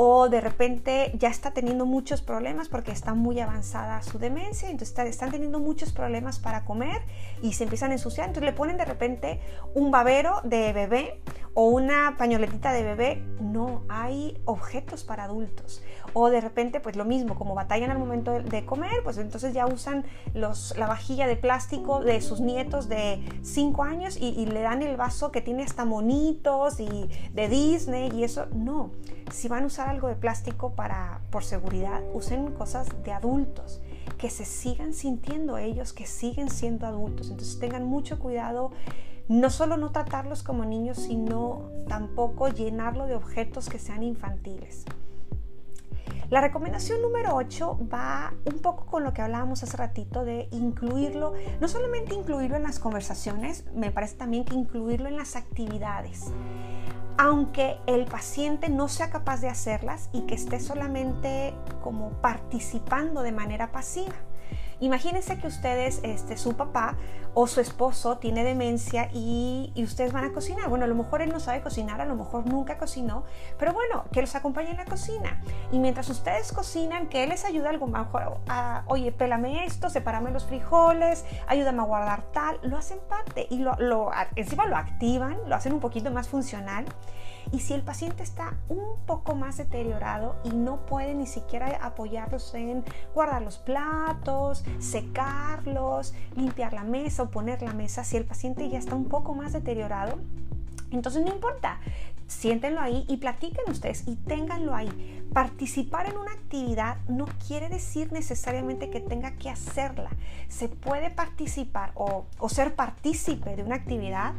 o 0.01 0.29
de 0.29 0.41
repente 0.41 1.11
ya 1.15 1.29
está 1.29 1.51
teniendo 1.51 1.85
muchos 1.85 2.23
problemas 2.23 2.69
porque 2.69 2.93
está 2.93 3.15
muy 3.15 3.41
avanzada 3.41 4.01
su 4.01 4.21
demencia, 4.21 4.71
entonces 4.71 4.97
están 4.97 5.33
teniendo 5.33 5.59
muchos 5.59 5.91
problemas 5.91 6.39
para 6.39 6.65
comer 6.65 7.03
y 7.43 7.55
se 7.55 7.65
empiezan 7.65 7.91
a 7.91 7.95
ensuciar, 7.95 8.29
entonces 8.29 8.49
le 8.49 8.57
ponen 8.57 8.77
de 8.77 8.85
repente 8.85 9.41
un 9.75 9.91
babero 9.91 10.41
de 10.45 10.73
bebé 10.73 11.21
o 11.53 11.65
una 11.67 12.15
pañoletita 12.17 12.73
de 12.73 12.85
bebé, 12.85 13.25
no 13.41 13.83
hay 13.89 14.41
objetos 14.45 15.03
para 15.03 15.25
adultos. 15.25 15.83
O 16.15 16.31
de 16.31 16.41
repente, 16.41 16.81
pues 16.81 16.97
lo 16.97 17.05
mismo, 17.05 17.35
como 17.35 17.55
batallan 17.55 17.91
al 17.91 17.99
momento 17.99 18.33
de 18.33 18.65
comer, 18.65 19.03
pues 19.05 19.19
entonces 19.19 19.53
ya 19.53 19.67
usan 19.67 20.05
los, 20.35 20.77
la 20.77 20.87
vajilla 20.87 21.27
de 21.27 21.37
plástico 21.37 22.01
de 22.01 22.21
sus 22.21 22.41
nietos 22.41 22.89
de 22.89 23.23
5 23.43 23.83
años 23.83 24.17
y, 24.17 24.47
le 24.47 24.63
dan 24.63 24.83
el 24.83 24.97
vaso 24.97 25.31
que 25.31 25.43
tiene 25.43 25.63
hasta 25.63 25.85
monitos 25.85 26.81
y 26.81 27.09
de 27.33 27.49
Disney 27.49 28.11
y 28.15 28.25
eso. 28.25 28.47
No, 28.55 28.91
si 29.31 29.49
van 29.49 29.65
a 29.65 29.67
usar 29.67 29.89
algo 29.89 30.09
de 30.09 30.17
plástico 30.17 30.73
para, 30.73 31.21
por 31.31 31.45
seguridad, 31.45 32.03
usen 32.15 32.53
cosas 32.53 32.89
de 33.05 33.13
adultos 33.13 33.81
que 34.17 34.31
se 34.31 34.45
sigan 34.45 34.95
sintiendo 34.95 35.59
ellos, 35.59 35.93
que 35.93 36.07
siguen 36.07 36.51
siendo 36.51 36.87
adultos. 36.87 37.31
Entonces 37.31 37.59
tengan 37.59 37.85
mucho 37.85 38.19
cuidado 38.19 38.73
no 39.29 39.51
solo 39.51 39.77
no 39.77 39.91
tratarlos 39.91 40.43
como 40.43 40.65
niños, 40.65 40.97
sino 40.99 41.71
tampoco 41.87 42.49
llenarlo 42.49 43.07
de 43.07 43.15
objetos 43.15 43.69
que 43.69 43.79
sean 43.79 44.03
infantiles. 44.03 44.87
La 46.31 46.43
recomendación 46.43 47.01
número 47.01 47.35
8 47.35 47.89
va 47.91 48.35
un 48.45 48.59
poco 48.59 48.85
con 48.85 49.03
lo 49.03 49.15
que 49.15 49.23
hablábamos 49.23 49.63
hace 49.63 49.79
ratito 49.79 50.27
de 50.27 50.49
incluirlo, 50.51 51.33
no 51.59 51.69
solamente 51.69 52.15
incluirlo 52.15 52.59
en 52.59 52.65
las 52.65 52.79
conversaciones, 52.79 53.65
me 53.75 53.91
parece 53.91 54.17
también 54.17 54.45
que 54.45 54.55
incluirlo 54.55 55.09
en 55.09 55.17
las 55.17 55.37
actividades. 55.37 56.27
Aunque 57.17 57.79
el 57.87 58.05
paciente 58.05 58.69
no 58.69 58.89
sea 58.89 59.09
capaz 59.09 59.41
de 59.41 59.49
hacerlas 59.49 60.11
y 60.13 60.27
que 60.27 60.35
esté 60.35 60.61
solamente 60.61 61.55
como 61.83 62.11
participando 62.21 63.23
de 63.23 63.33
manera 63.33 63.73
pasiva. 63.73 64.15
Imagínense 64.81 65.39
que 65.39 65.47
ustedes, 65.47 66.01
este, 66.05 66.37
su 66.37 66.57
papá 66.57 66.97
o 67.35 67.47
su 67.47 67.61
esposo 67.61 68.19
tiene 68.19 68.45
demencia 68.45 69.11
y, 69.13 69.73
ustedes 69.77 70.13
van 70.13 70.25
a 70.25 70.33
cocinar. 70.33 70.69
Bueno, 70.69 70.85
a 70.85 70.89
lo 70.89 70.95
mejor 70.95 71.23
él 71.23 71.31
no 71.31 71.41
sabe 71.41 71.63
cocinar, 71.63 72.01
a 72.01 72.05
lo 72.05 72.15
mejor 72.15 72.47
nunca 72.47 72.79
cocinó, 72.79 73.25
pero 73.59 73.73
bueno, 73.73 74.05
que 74.13 74.21
los 74.21 74.35
acompañe 74.35 74.71
en 74.71 74.77
la 74.77 74.85
cocina. 74.85 75.41
Y 75.73 75.79
mientras 75.79 76.09
ustedes 76.09 76.53
cocinan, 76.53 77.09
que 77.09 77.25
él 77.25 77.31
les 77.31 77.45
ayude 77.45 77.69
algo 77.69 77.87
mejor. 77.87 78.39
A, 78.49 78.83
Oye, 78.87 79.13
pélame 79.13 79.65
esto, 79.65 79.91
sepárame 79.91 80.31
los 80.31 80.45
frijoles, 80.47 81.25
ayúdame 81.47 81.81
a 81.81 81.85
guardar 81.85 82.23
tal. 82.33 82.59
Lo 82.63 82.77
hacen 82.77 82.99
parte 83.09 83.47
y 83.51 83.59
lo, 83.59 84.11
encima 84.37 84.67
lo 84.67 84.77
activan, 84.77 85.37
lo 85.47 85.55
hacen 85.55 85.73
un 85.73 85.81
poquito 85.81 86.11
más 86.11 86.29
funcional. 86.29 86.85
Y 87.53 87.61
si 87.61 87.73
el 87.73 87.83
paciente 87.83 88.23
está 88.23 88.59
un 88.69 88.99
poco 89.07 89.35
más 89.35 89.57
deteriorado 89.57 90.37
y 90.45 90.51
no 90.51 90.85
puede 90.87 91.15
ni 91.15 91.27
siquiera 91.27 91.79
apoyarlos 91.83 92.55
en 92.55 92.85
guardar 93.15 93.43
los 93.43 93.59
platos, 93.59 94.65
secarlos, 94.79 96.15
limpiar 96.37 96.73
la 96.75 96.85
mesa 96.85 97.23
o 97.23 97.31
poner 97.31 97.63
la 97.63 97.73
mesa, 97.73 98.05
si 98.05 98.17
el 98.17 98.25
paciente 98.25 98.69
ya 98.69 98.79
está 98.79 98.95
un 98.95 99.07
poco 99.07 99.35
más 99.35 99.53
deteriorado, 99.53 100.19
entonces 100.91 101.23
no 101.25 101.33
importa, 101.33 101.81
siéntenlo 102.27 102.81
ahí 102.81 103.05
y 103.09 103.17
platiquen 103.19 103.71
ustedes 103.71 104.05
y 104.07 104.17
ténganlo 104.17 104.75
ahí. 104.75 105.25
Participar 105.33 106.09
en 106.09 106.17
una 106.17 106.33
actividad 106.33 106.99
no 107.09 107.27
quiere 107.47 107.69
decir 107.69 108.13
necesariamente 108.13 108.89
que 108.91 109.01
tenga 109.01 109.33
que 109.33 109.51
hacerla. 109.51 110.11
Se 110.49 110.69
puede 110.69 111.11
participar 111.11 111.93
o, 111.95 112.27
o 112.39 112.49
ser 112.49 112.75
partícipe 112.75 113.57
de 113.57 113.63
una 113.63 113.77
actividad 113.77 114.35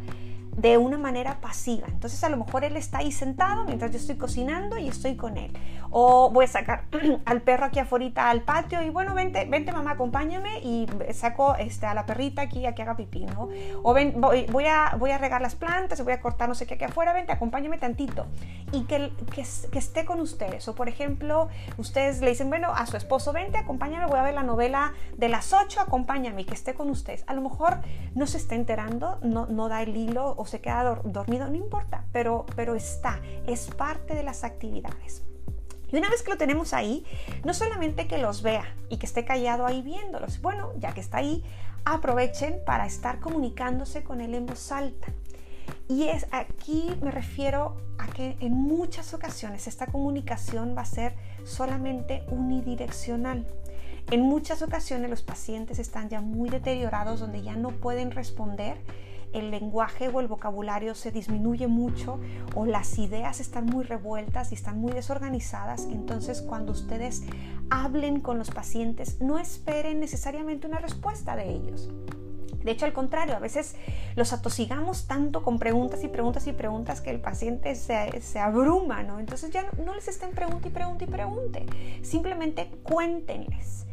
de 0.60 0.78
una 0.78 0.98
manera 0.98 1.40
pasiva. 1.42 1.88
Entonces 1.88 2.24
a 2.24 2.30
lo 2.30 2.38
mejor 2.38 2.64
él 2.64 2.76
está 2.76 3.00
ahí 3.00 3.12
sentado 3.12 3.66
mientras 3.66 3.92
yo 3.92 3.98
estoy 3.98 4.18
cocinando 4.18 4.78
y 4.78 4.88
estoy 4.88 5.16
con 5.16 5.38
él. 5.38 5.52
O 5.92 6.30
voy 6.30 6.46
a 6.46 6.48
sacar 6.48 6.86
al 7.26 7.42
perro 7.42 7.66
aquí 7.66 7.80
afuera 7.80 8.00
al 8.16 8.42
patio 8.42 8.82
y 8.82 8.90
bueno, 8.90 9.14
vente, 9.14 9.46
vente 9.46 9.72
mamá, 9.72 9.92
acompáñame 9.92 10.60
y 10.60 10.88
saco 11.14 11.56
este, 11.56 11.86
a 11.86 11.94
la 11.94 12.06
perrita 12.06 12.42
aquí 12.42 12.66
a 12.66 12.74
que 12.74 12.82
haga 12.82 12.96
pipí, 12.96 13.26
¿no? 13.26 13.50
O 13.84 13.94
ven, 13.94 14.14
voy, 14.18 14.46
voy, 14.50 14.66
a, 14.66 14.96
voy 14.98 15.12
a 15.12 15.18
regar 15.18 15.42
las 15.42 15.56
plantas, 15.56 16.02
voy 16.04 16.14
a 16.14 16.22
cortar 16.22 16.48
no 16.48 16.56
sé 16.56 16.66
qué 16.66 16.76
aquí 16.76 16.86
afuera, 16.86 17.14
vente, 17.14 17.32
acompáñame 17.32 17.78
tantito. 17.78 18.26
Y 18.72 18.84
que, 18.84 19.12
que, 19.34 19.42
esté 19.80 20.06
con 20.06 20.20
ustedes. 20.20 20.68
O 20.68 20.76
por 20.76 20.88
ejemplo, 20.88 21.50
ustedes 21.78 22.22
le 22.22 22.30
dicen, 22.30 22.50
bueno, 22.50 22.70
a 22.74 22.86
su 22.86 22.98
esposo, 22.98 23.34
vente, 23.34 23.58
acompáñame, 23.58 24.06
voy 24.06 24.20
a 24.20 24.24
ver 24.24 24.34
la 24.34 24.44
novela 24.44 24.94
de 25.18 25.30
las 25.30 25.54
8, 25.54 25.82
acompáñame, 25.82 26.46
que 26.46 26.54
esté 26.54 26.74
con 26.74 26.90
ustedes. 26.90 27.24
A 27.28 27.34
lo 27.34 27.42
mejor 27.42 27.80
no 28.16 28.28
se 28.28 28.38
está 28.38 28.56
enterando, 28.56 29.18
no, 29.22 29.48
no 29.48 29.68
da 29.68 29.82
el 29.82 29.98
hilo 29.98 30.36
o 30.38 30.46
se 30.50 30.62
queda 30.62 31.02
dormido, 31.04 31.48
no 31.48 31.56
importa, 31.56 32.06
pero, 32.12 32.46
pero 32.56 32.76
está, 32.76 33.22
es 33.48 33.68
parte 33.68 34.16
de 34.16 34.24
las 34.24 34.44
actividades. 34.44 35.24
Y 35.92 35.98
una 35.98 36.10
vez 36.10 36.22
que 36.22 36.32
lo 36.32 36.38
tenemos 36.38 36.74
ahí, 36.74 37.06
no 37.44 37.54
solamente 37.54 38.08
que 38.08 38.20
los 38.20 38.44
vea 38.44 38.76
y 38.90 38.98
que 38.98 39.06
esté 39.06 39.26
callado 39.26 39.66
ahí 39.66 39.82
viéndolos, 39.82 40.42
bueno, 40.42 40.72
ya 40.78 40.94
que 40.94 41.02
está 41.02 41.18
ahí, 41.18 41.44
aprovechen 41.86 42.60
para 42.66 42.86
estar 42.86 43.20
comunicándose 43.20 44.04
con 44.04 44.22
él 44.22 44.36
en 44.36 44.46
voz 44.46 44.72
alta. 44.72 45.08
Y 45.88 46.08
es 46.10 46.28
aquí 46.32 46.92
me 47.02 47.12
refiero 47.12 47.78
a 47.98 48.08
que 48.08 48.38
en 48.40 48.54
muchas 48.54 49.14
ocasiones 49.14 49.68
esta 49.68 49.88
comunicación 49.88 50.76
va 50.78 50.84
a 50.84 50.86
ser 50.86 51.16
solamente 51.46 52.24
unidireccional. 52.30 53.48
En 54.12 54.22
muchas 54.22 54.62
ocasiones 54.62 55.10
los 55.10 55.24
pacientes 55.24 55.80
están 55.80 56.10
ya 56.10 56.22
muy 56.22 56.50
deteriorados 56.50 57.20
donde 57.20 57.42
ya 57.42 57.56
no 57.56 57.70
pueden 57.70 58.12
responder 58.12 58.78
el 59.34 59.52
lenguaje 59.52 60.08
o 60.10 60.20
el 60.20 60.28
vocabulario 60.28 60.96
se 60.96 61.12
disminuye 61.12 61.68
mucho 61.68 62.20
o 62.56 62.66
las 62.66 62.98
ideas 62.98 63.40
están 63.40 63.66
muy 63.66 63.84
revueltas 63.84 64.52
y 64.52 64.56
están 64.56 64.80
muy 64.80 64.92
desorganizadas, 64.92 65.86
entonces 65.86 66.42
cuando 66.42 66.72
ustedes 66.72 67.24
hablen 67.70 68.22
con 68.22 68.38
los 68.38 68.52
pacientes 68.52 69.22
no 69.22 69.40
esperen 69.40 70.00
necesariamente 70.00 70.68
una 70.68 70.80
respuesta 70.80 71.36
de 71.36 71.52
ellos. 71.52 71.90
De 72.64 72.72
hecho, 72.72 72.86
al 72.86 72.94
contrario, 72.94 73.36
a 73.36 73.40
veces 73.40 73.76
los 74.16 74.34
atosigamos 74.34 75.08
tanto 75.08 75.44
con 75.44 75.60
preguntas 75.60 76.04
y 76.04 76.08
preguntas 76.08 76.46
y 76.48 76.52
preguntas 76.54 77.00
que 77.00 77.10
el 77.10 77.22
paciente 77.22 77.74
se, 77.76 78.20
se 78.22 78.40
abruma, 78.40 79.02
¿no? 79.04 79.20
Entonces 79.20 79.52
ya 79.52 79.66
no, 79.84 79.96
les 79.96 80.08
estén 80.08 80.32
pregunte 80.32 80.68
y 80.68 80.72
pregunte 80.72 81.06
y 81.06 81.08
pregunte. 81.08 81.66
Simplemente 82.02 82.70
cuéntenles 82.84 83.86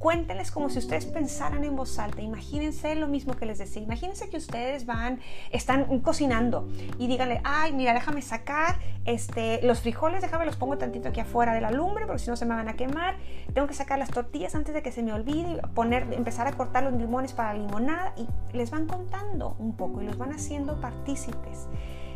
cuéntenles 0.00 0.50
como 0.50 0.70
si 0.70 0.78
ustedes 0.78 1.04
pensaran 1.04 1.62
en 1.62 1.76
voz 1.76 1.98
alta. 1.98 2.22
Imagínense 2.22 2.94
lo 2.94 3.06
mismo 3.06 3.36
que 3.36 3.44
les 3.44 3.58
decía. 3.58 3.82
Imagínense 3.82 4.30
que 4.30 4.38
ustedes 4.38 4.86
van, 4.86 5.20
están 5.50 6.00
cocinando 6.00 6.66
y 6.98 7.06
díganle, 7.06 7.42
ay, 7.44 7.74
mira, 7.74 7.92
déjame 7.92 8.22
sacar 8.22 8.78
este, 9.04 9.60
los 9.62 9.82
frijoles, 9.82 10.22
déjame 10.22 10.46
los 10.46 10.56
pongo 10.56 10.78
tantito 10.78 11.10
aquí 11.10 11.20
afuera 11.20 11.52
de 11.52 11.60
la 11.60 11.70
lumbre 11.70 12.06
porque 12.06 12.20
si 12.20 12.30
no 12.30 12.36
se 12.36 12.46
me 12.46 12.54
van 12.54 12.68
a 12.68 12.76
quemar. 12.76 13.16
Tengo 13.52 13.68
que 13.68 13.74
sacar 13.74 13.98
las 13.98 14.08
tortillas 14.08 14.54
antes 14.54 14.72
de 14.72 14.82
que 14.82 14.90
se 14.90 15.02
me 15.02 15.12
olvide, 15.12 15.60
poner, 15.74 16.10
empezar 16.14 16.46
a 16.46 16.52
cortar 16.52 16.82
los 16.82 16.94
limones 16.94 17.34
para 17.34 17.52
la 17.52 17.60
limonada 17.60 18.14
y 18.16 18.26
les 18.56 18.70
van 18.70 18.86
contando 18.86 19.54
un 19.58 19.76
poco 19.76 20.00
y 20.00 20.06
los 20.06 20.16
van 20.16 20.32
haciendo 20.32 20.80
partícipes 20.80 21.68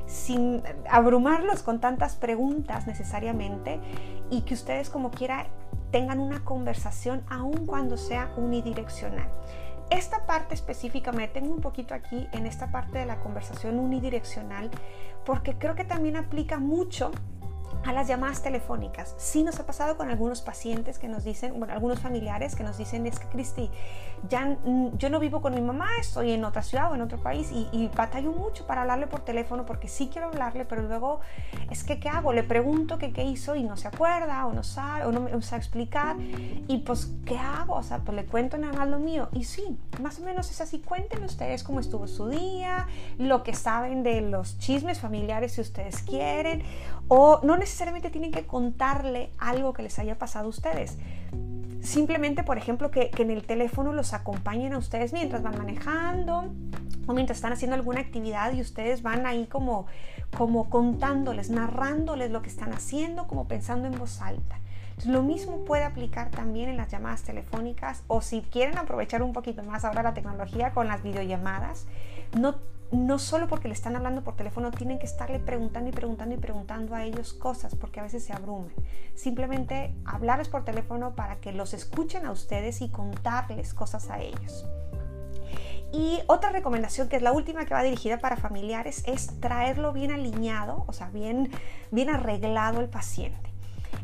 sin 0.06 0.62
abrumarlos 0.90 1.62
con 1.62 1.80
tantas 1.80 2.16
preguntas 2.16 2.86
necesariamente 2.86 3.80
y 4.30 4.42
que 4.42 4.54
ustedes 4.54 4.90
como 4.90 5.10
quiera 5.10 5.46
tengan 5.94 6.18
una 6.18 6.44
conversación 6.44 7.22
aun 7.30 7.66
cuando 7.66 7.96
sea 7.96 8.32
unidireccional. 8.36 9.28
Esta 9.90 10.26
parte 10.26 10.52
específica 10.52 11.12
me 11.12 11.28
detengo 11.28 11.54
un 11.54 11.60
poquito 11.60 11.94
aquí 11.94 12.26
en 12.32 12.46
esta 12.46 12.72
parte 12.72 12.98
de 12.98 13.06
la 13.06 13.20
conversación 13.20 13.78
unidireccional 13.78 14.72
porque 15.24 15.56
creo 15.56 15.76
que 15.76 15.84
también 15.84 16.16
aplica 16.16 16.58
mucho 16.58 17.12
a 17.84 17.92
las 17.92 18.08
llamadas 18.08 18.42
telefónicas. 18.42 19.14
Sí 19.18 19.42
nos 19.42 19.60
ha 19.60 19.66
pasado 19.66 19.96
con 19.96 20.10
algunos 20.10 20.40
pacientes 20.40 20.98
que 20.98 21.08
nos 21.08 21.24
dicen, 21.24 21.58
bueno, 21.58 21.72
algunos 21.72 22.00
familiares 22.00 22.56
que 22.56 22.64
nos 22.64 22.78
dicen, 22.78 23.06
es 23.06 23.18
que 23.18 23.26
Cristi, 23.28 23.70
ya 24.28 24.56
yo 24.96 25.10
no 25.10 25.20
vivo 25.20 25.42
con 25.42 25.54
mi 25.54 25.60
mamá, 25.60 25.88
estoy 26.00 26.32
en 26.32 26.44
otra 26.44 26.62
ciudad 26.62 26.90
o 26.90 26.94
en 26.94 27.02
otro 27.02 27.18
país 27.18 27.50
y, 27.52 27.68
y, 27.72 27.88
batallo 27.88 28.32
mucho 28.32 28.66
para 28.66 28.82
hablarle 28.82 29.06
por 29.06 29.20
teléfono 29.20 29.66
porque 29.66 29.88
sí 29.88 30.08
quiero 30.10 30.28
hablarle, 30.28 30.64
pero 30.64 30.82
luego 30.82 31.20
es 31.70 31.84
que, 31.84 32.00
¿qué 32.00 32.08
hago? 32.08 32.32
Le 32.32 32.42
pregunto 32.42 32.98
que 32.98 33.12
qué 33.12 33.24
hizo 33.24 33.54
y 33.54 33.62
no 33.62 33.76
se 33.76 33.88
acuerda 33.88 34.46
o 34.46 34.52
no 34.52 34.62
sabe 34.62 35.04
o 35.04 35.12
no 35.12 35.20
me 35.20 35.42
sabe 35.42 35.60
explicar 35.60 36.16
y 36.68 36.78
pues, 36.78 37.10
¿qué 37.26 37.36
hago? 37.38 37.74
O 37.74 37.82
sea, 37.82 37.98
pues 37.98 38.16
le 38.16 38.24
cuento 38.24 38.56
nada 38.56 38.72
más 38.72 38.88
lo 38.88 38.98
mío 38.98 39.28
y 39.32 39.44
sí, 39.44 39.78
más 40.00 40.18
o 40.18 40.22
menos 40.22 40.50
es 40.50 40.60
así. 40.60 40.80
Cuéntenme 40.80 41.26
ustedes 41.26 41.62
cómo 41.62 41.80
estuvo 41.80 42.06
su 42.06 42.28
día, 42.28 42.86
lo 43.18 43.42
que 43.42 43.54
saben 43.54 44.02
de 44.02 44.22
los 44.22 44.58
chismes 44.58 45.00
familiares 45.00 45.52
si 45.52 45.60
ustedes 45.60 46.02
quieren 46.02 46.62
o 47.08 47.40
no 47.42 47.56
necesariamente 47.56 48.10
tienen 48.10 48.32
que 48.32 48.46
contarle 48.46 49.30
algo 49.38 49.72
que 49.72 49.82
les 49.82 49.98
haya 49.98 50.18
pasado 50.18 50.46
a 50.46 50.48
ustedes. 50.48 50.98
Simplemente, 51.84 52.44
por 52.44 52.56
ejemplo, 52.56 52.90
que, 52.90 53.10
en 53.18 53.30
el 53.30 53.44
teléfono 53.44 53.92
los 53.92 54.14
acompañen 54.14 54.72
a 54.72 54.78
ustedes 54.78 55.12
mientras 55.12 55.42
van 55.42 55.58
manejando 55.58 56.50
o 57.06 57.12
mientras 57.12 57.36
están 57.36 57.52
haciendo 57.52 57.76
alguna 57.76 58.00
actividad 58.00 58.54
y 58.54 58.62
ustedes 58.62 59.02
van 59.02 59.26
ahí 59.26 59.46
como, 59.46 59.86
como 60.34 60.70
contándoles, 60.70 61.50
narrándoles 61.50 62.30
lo 62.30 62.40
que 62.40 62.48
están 62.48 62.72
haciendo, 62.72 63.26
como 63.26 63.46
pensando 63.46 63.86
en 63.86 63.98
voz 63.98 64.22
alta. 64.22 64.60
lo 65.04 65.22
mismo 65.22 65.64
puede 65.66 65.84
aplicar 65.84 66.30
también 66.30 66.70
en 66.70 66.78
las 66.78 66.90
llamadas 66.90 67.22
telefónicas 67.22 68.02
o 68.06 68.22
si 68.22 68.40
quieren 68.40 68.78
aprovechar 68.78 69.22
un 69.22 69.34
poquito 69.34 69.62
más 69.62 69.84
ahora 69.84 70.02
la 70.02 70.14
tecnología 70.14 70.70
con 70.72 70.86
las 70.86 71.02
videollamadas, 71.02 71.86
no 72.38 72.54
no 72.90 73.18
solo 73.18 73.48
porque 73.48 73.68
le 73.68 73.74
están 73.74 73.96
hablando 73.96 74.22
por 74.22 74.36
teléfono, 74.36 74.70
tienen 74.70 74.98
que 74.98 75.06
estarle 75.06 75.40
preguntando 75.40 75.90
y 75.90 75.92
preguntando 75.92 76.34
y 76.34 76.38
preguntando 76.38 76.94
a 76.94 77.04
ellos 77.04 77.32
cosas 77.32 77.74
porque 77.74 78.00
a 78.00 78.02
veces 78.02 78.24
se 78.24 78.32
abruman. 78.32 78.72
Simplemente 79.14 79.94
hablarles 80.04 80.48
por 80.48 80.64
teléfono 80.64 81.14
para 81.14 81.40
que 81.40 81.52
los 81.52 81.74
escuchen 81.74 82.26
a 82.26 82.30
ustedes 82.30 82.80
y 82.80 82.88
contarles 82.88 83.74
cosas 83.74 84.10
a 84.10 84.20
ellos. 84.20 84.66
Y 85.92 86.20
otra 86.26 86.50
recomendación, 86.50 87.08
que 87.08 87.16
es 87.16 87.22
la 87.22 87.30
última 87.30 87.66
que 87.66 87.74
va 87.74 87.82
dirigida 87.82 88.18
para 88.18 88.36
familiares, 88.36 89.04
es 89.06 89.40
traerlo 89.40 89.92
bien 89.92 90.10
alineado, 90.10 90.84
o 90.88 90.92
sea, 90.92 91.08
bien, 91.08 91.52
bien 91.92 92.10
arreglado 92.10 92.80
el 92.80 92.88
paciente. 92.88 93.50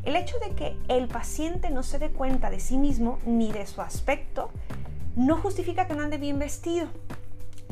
El 0.03 0.15
hecho 0.15 0.37
de 0.39 0.55
que 0.55 0.77
el 0.87 1.07
paciente 1.07 1.69
no 1.69 1.83
se 1.83 1.99
dé 1.99 2.11
cuenta 2.11 2.49
de 2.49 2.59
sí 2.59 2.77
mismo 2.77 3.19
ni 3.25 3.51
de 3.51 3.67
su 3.67 3.81
aspecto 3.81 4.51
no 5.15 5.37
justifica 5.37 5.87
que 5.87 5.93
no 5.93 6.03
ande 6.03 6.17
bien 6.17 6.39
vestido. 6.39 6.87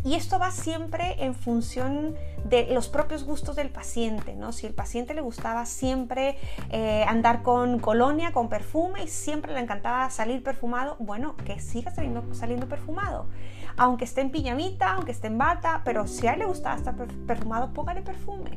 Y 0.03 0.15
esto 0.15 0.39
va 0.39 0.51
siempre 0.51 1.15
en 1.19 1.35
función 1.35 2.15
de 2.45 2.67
los 2.71 2.87
propios 2.87 3.23
gustos 3.23 3.55
del 3.55 3.69
paciente, 3.69 4.35
¿no? 4.35 4.51
Si 4.51 4.65
el 4.65 4.73
paciente 4.73 5.13
le 5.13 5.21
gustaba 5.21 5.65
siempre 5.65 6.37
eh, 6.69 7.05
andar 7.07 7.43
con 7.43 7.79
colonia, 7.79 8.31
con 8.31 8.49
perfume 8.49 9.03
y 9.03 9.07
siempre 9.07 9.53
le 9.53 9.59
encantaba 9.59 10.09
salir 10.09 10.43
perfumado, 10.43 10.95
bueno, 10.99 11.35
que 11.37 11.59
siga 11.59 11.91
saliendo, 11.91 12.67
perfumado 12.67 13.27
aunque 13.79 14.03
esté 14.03 14.19
en 14.19 14.29
piñamita, 14.29 14.93
aunque 14.93 15.13
esté 15.13 15.27
en 15.27 15.37
bata, 15.37 15.81
pero 15.85 16.05
si 16.05 16.27
a 16.27 16.33
él 16.33 16.39
le 16.39 16.45
gustaba 16.45 16.75
estar 16.75 16.95
perfumado, 16.95 17.71
póngale 17.73 18.01
perfume. 18.01 18.51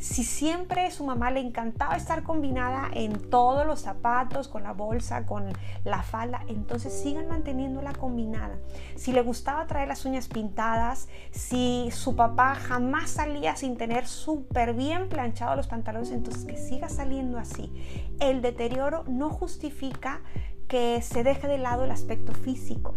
Si 0.00 0.24
siempre 0.24 0.90
su 0.90 1.04
mamá 1.04 1.30
le 1.30 1.40
encantaba 1.40 1.94
estar 1.94 2.22
combinada 2.22 2.88
en 2.94 3.30
todos 3.30 3.66
los 3.66 3.80
zapatos, 3.80 4.48
con 4.48 4.62
la 4.62 4.72
bolsa, 4.72 5.26
con 5.26 5.52
la 5.84 6.02
falda, 6.02 6.42
entonces 6.48 6.92
sigan 6.92 7.28
manteniéndola 7.28 7.92
combinada. 7.92 8.56
Si 8.96 9.12
le 9.12 9.20
gustaba 9.20 9.66
traer 9.66 9.88
las 9.88 10.06
uñas 10.06 10.28
pintadas, 10.28 11.08
si 11.30 11.90
su 11.92 12.16
papá 12.16 12.54
jamás 12.54 13.18
salía 13.22 13.54
sin 13.54 13.76
tener 13.76 14.06
súper 14.08 14.74
bien 14.74 15.08
planchados 15.08 15.56
los 15.56 15.68
pantalones, 15.68 16.10
entonces 16.10 16.44
que 16.44 16.56
siga 16.56 16.88
saliendo 16.88 17.38
así. 17.38 17.72
El 18.18 18.42
deterioro 18.42 19.04
no 19.06 19.30
justifica 19.30 20.22
que 20.66 21.00
se 21.02 21.22
deje 21.22 21.46
de 21.46 21.58
lado 21.58 21.84
el 21.84 21.92
aspecto 21.92 22.32
físico. 22.32 22.94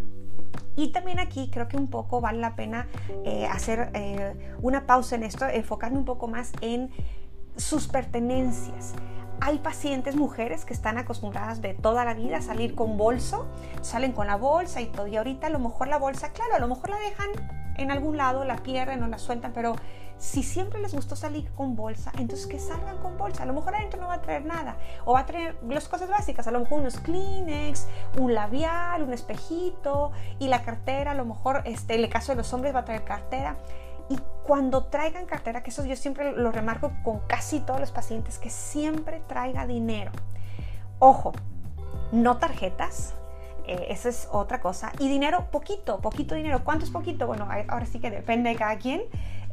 Y 0.76 0.92
también 0.92 1.20
aquí 1.20 1.52
creo 1.52 1.68
que 1.68 1.78
un 1.78 1.90
poco 1.90 2.22
vale 2.22 2.40
la 2.40 2.56
pena 2.56 2.88
eh, 3.24 3.46
hacer 3.46 3.92
eh, 3.94 4.56
una 4.62 4.88
pausa 4.88 5.16
en 5.16 5.24
esto, 5.24 5.46
enfocarme 5.48 6.00
un 6.00 6.06
poco 6.06 6.28
más 6.28 6.54
en 6.62 6.90
sus 7.56 7.88
pertenencias. 7.88 8.94
Hay 9.42 9.60
pacientes, 9.60 10.16
mujeres, 10.16 10.66
que 10.66 10.74
están 10.74 10.98
acostumbradas 10.98 11.62
de 11.62 11.76
toda 11.76 12.04
la 12.04 12.16
vida 12.16 12.38
a 12.38 12.42
salir 12.42 12.74
con 12.74 12.98
bolso, 12.98 13.46
salen 13.82 14.12
con 14.12 14.26
la 14.26 14.38
bolsa 14.38 14.82
y 14.82 14.88
todo. 14.88 15.06
Y 15.06 15.18
ahorita 15.18 15.48
a 15.48 15.50
lo 15.52 15.60
mejor 15.60 15.88
la 15.88 16.00
bolsa, 16.00 16.32
claro, 16.32 16.56
a 16.56 16.60
lo 16.60 16.68
mejor 16.68 16.90
la 16.90 16.98
dejan 16.98 17.30
en 17.78 17.92
algún 17.92 18.18
lado, 18.18 18.44
la 18.46 18.58
pierden 18.58 19.04
o 19.04 19.08
la 19.08 19.18
sueltan, 19.18 19.52
pero 19.54 19.76
si 20.18 20.44
siempre 20.44 20.80
les 20.80 20.94
gustó 20.94 21.16
salir 21.16 21.50
con 21.52 21.76
bolsa, 21.76 22.12
entonces 22.18 22.48
que 22.48 22.60
salgan 22.60 22.98
con 23.00 23.18
bolsa. 23.18 23.44
A 23.44 23.46
lo 23.46 23.54
mejor 23.54 23.76
adentro 23.76 24.00
no 24.00 24.08
va 24.08 24.16
a 24.16 24.22
traer 24.22 24.46
nada. 24.46 24.78
O 25.04 25.14
va 25.14 25.22
a 25.22 25.26
traer 25.26 25.58
las 25.68 25.88
cosas 25.88 26.10
básicas. 26.10 26.48
A 26.48 26.52
lo 26.52 26.62
mejor 26.62 26.80
unos 26.80 27.00
Kleenex, 27.00 27.88
un 28.18 28.34
labial, 28.34 29.04
un 29.04 29.14
espejito 29.14 30.12
y 30.40 30.48
la 30.48 30.64
cartera. 30.64 31.12
A 31.12 31.16
lo 31.16 31.26
mejor, 31.26 31.62
este, 31.66 31.96
en 31.96 32.04
el 32.04 32.10
caso 32.10 32.32
de 32.32 32.38
los 32.38 32.54
hombres, 32.54 32.74
va 32.74 32.80
a 32.80 32.86
traer 32.86 33.04
cartera. 33.04 33.58
Y 34.10 34.18
cuando 34.44 34.86
traigan 34.86 35.26
cartera, 35.26 35.64
que 35.64 35.72
eso 35.72 35.84
yo 35.86 35.96
siempre 35.96 36.32
lo 36.32 36.52
remarco 36.52 36.92
con 37.04 37.20
casi 37.28 37.60
todos 37.60 37.80
los 37.80 37.92
pacientes, 37.92 38.38
que 38.40 38.50
siempre 38.50 39.22
traiga 39.28 39.66
dinero. 39.66 40.12
Ojo, 41.00 41.34
no 42.12 42.38
tarjetas, 42.38 43.16
eh, 43.68 43.88
esa 43.90 44.10
es 44.10 44.28
otra 44.32 44.62
cosa. 44.62 44.92
Y 45.00 45.10
dinero, 45.10 45.48
poquito, 45.52 46.00
poquito 46.00 46.36
dinero. 46.36 46.64
¿Cuánto 46.64 46.86
es 46.86 46.92
poquito? 46.92 47.26
Bueno, 47.26 47.48
ahora 47.68 47.86
sí 47.86 48.00
que 48.00 48.12
depende 48.12 48.52
de 48.52 48.56
cada 48.56 48.78
quien. 48.78 49.02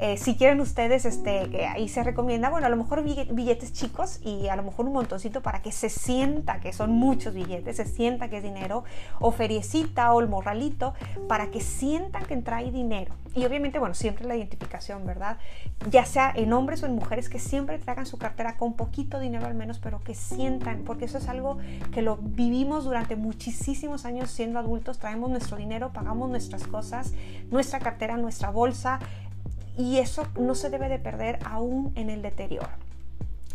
Eh, 0.05 0.17
si 0.17 0.35
quieren 0.35 0.61
ustedes, 0.61 1.05
este, 1.05 1.65
ahí 1.65 1.88
se 1.88 2.03
recomienda, 2.03 2.51
bueno, 2.51 2.67
a 2.67 2.71
lo 2.71 2.77
mejor 2.77 3.05
billetes 3.05 3.73
chicos 3.73 4.19
y 4.21 4.49
a 4.49 4.57
lo 4.57 4.65
mejor 4.65 4.87
un 4.87 4.95
montoncito 4.95 5.43
para 5.43 5.62
que 5.62 5.71
se 5.71 5.88
sienta 5.88 6.59
que 6.59 6.73
son 6.73 6.91
muchos 6.91 7.35
billetes, 7.35 7.77
se 7.77 7.85
sienta 7.85 8.29
que 8.29 8.38
es 8.38 8.43
dinero, 8.43 8.83
o 9.21 9.31
feriecita 9.31 10.12
o 10.12 10.21
el 10.21 10.27
morralito, 10.27 10.95
para 11.29 11.53
que 11.53 11.61
sientan 11.61 12.25
que 12.25 12.37
trae 12.38 12.73
dinero. 12.73 13.15
Y 13.37 13.45
obviamente, 13.45 13.79
bueno, 13.79 13.95
siempre 13.95 14.27
la 14.27 14.35
identificación, 14.35 15.07
¿verdad? 15.07 15.38
Ya 15.88 16.05
sea 16.05 16.33
en 16.35 16.53
hombres 16.53 16.83
o 16.83 16.87
en 16.87 16.97
mujeres, 16.97 17.29
que 17.29 17.38
siempre 17.38 17.79
traigan 17.79 18.05
su 18.05 18.19
cartera 18.19 18.57
con 18.57 18.75
poquito 18.75 19.21
dinero 19.21 19.47
al 19.47 19.55
menos, 19.55 19.79
pero 19.79 20.01
que 20.01 20.17
sientan, 20.17 20.83
porque 20.85 21.05
eso 21.05 21.19
es 21.19 21.29
algo 21.29 21.59
que 21.93 22.03
lo 22.03 22.17
vivimos 22.17 22.85
durante 22.85 23.15
muchísimos 23.15 24.05
años 24.05 24.33
siendo 24.33 24.59
adultos, 24.59 24.99
traemos 24.99 25.31
nuestro 25.31 25.57
dinero, 25.57 25.93
pagamos 25.93 26.29
nuestras 26.29 26.67
cosas, 26.67 27.15
nuestra 27.53 27.79
cartera, 27.79 28.17
nuestra 28.17 28.51
bolsa, 28.51 28.99
y 29.76 29.98
eso 29.98 30.26
no 30.38 30.54
se 30.54 30.70
debe 30.70 30.88
de 30.88 30.98
perder 30.98 31.38
aún 31.44 31.92
en 31.96 32.11
el 32.11 32.22
deterioro. 32.22 32.82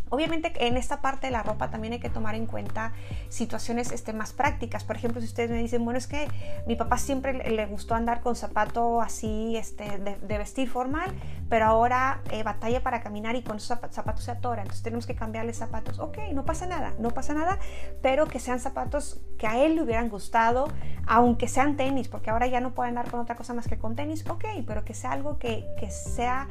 Obviamente 0.10 0.54
en 0.60 0.78
esta 0.78 1.02
parte 1.02 1.28
de 1.28 1.32
la 1.32 1.43
ropa 1.43 1.70
también 1.70 1.93
hay 1.93 2.00
que 2.00 2.10
tomar 2.10 2.36
en 2.36 2.46
cuenta 2.46 2.93
situaciones 3.30 3.91
este, 3.91 4.13
más 4.13 4.34
prácticas. 4.34 4.84
Por 4.84 4.96
ejemplo, 4.96 5.22
si 5.22 5.28
ustedes 5.28 5.50
me 5.50 5.58
dicen, 5.58 5.84
bueno, 5.84 5.98
es 5.98 6.08
que 6.08 6.28
mi 6.65 6.76
papá 6.76 6.98
siempre 6.98 7.34
le 7.34 7.65
gustó 7.65 7.96
andar 7.96 8.22
con 8.22 8.36
zapato 8.36 9.02
así 9.02 9.58
este, 9.58 9.98
de, 9.98 10.38
vestir 10.38 10.70
formal, 10.70 11.12
pero 11.50 11.65
ahora 11.65 12.22
eh, 12.32 12.43
batalla 12.43 12.84
para 12.84 13.02
caminar 13.02 13.36
y 13.36 13.41
con 13.41 13.58
esos 13.58 13.78
zapatos 13.91 14.24
se 14.24 14.32
atora, 14.32 14.62
entonces 14.62 14.84
tenemos 14.84 15.06
que 15.08 15.15
cambiarle 15.15 15.54
zapatos. 15.54 16.00
Ok, 16.00 16.17
no 16.34 16.46
pasa 16.46 16.67
nada, 16.67 16.93
no 17.00 17.12
pasa 17.12 17.34
nada, 17.34 17.60
pero 18.02 18.28
que 18.28 18.39
sean 18.39 18.60
zapatos 18.60 19.20
que 19.38 19.48
a 19.48 19.58
él 19.63 19.76
le 19.76 19.82
hubieran 19.82 20.10
gustado, 20.10 20.67
aunque 21.06 21.48
sean 21.48 21.76
tenis, 21.76 22.08
porque 22.08 22.30
ahora 22.30 22.48
ya 22.48 22.62
no 22.62 22.74
puede 22.74 22.89
andar 22.89 23.10
con 23.10 23.20
otra 23.20 23.36
cosa 23.36 23.54
más 23.54 23.67
que 23.67 23.78
con 23.78 23.96
tenis, 23.96 24.26
ok, 24.30 24.46
pero 24.65 24.86
que 24.86 24.93
sea 24.93 25.12
algo 25.12 25.38
que, 25.38 25.65
que 25.80 25.89
sea 25.89 26.48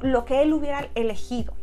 lo 0.00 0.24
que 0.24 0.42
él 0.42 0.52
hubiera 0.52 0.88
elegido. 0.94 1.54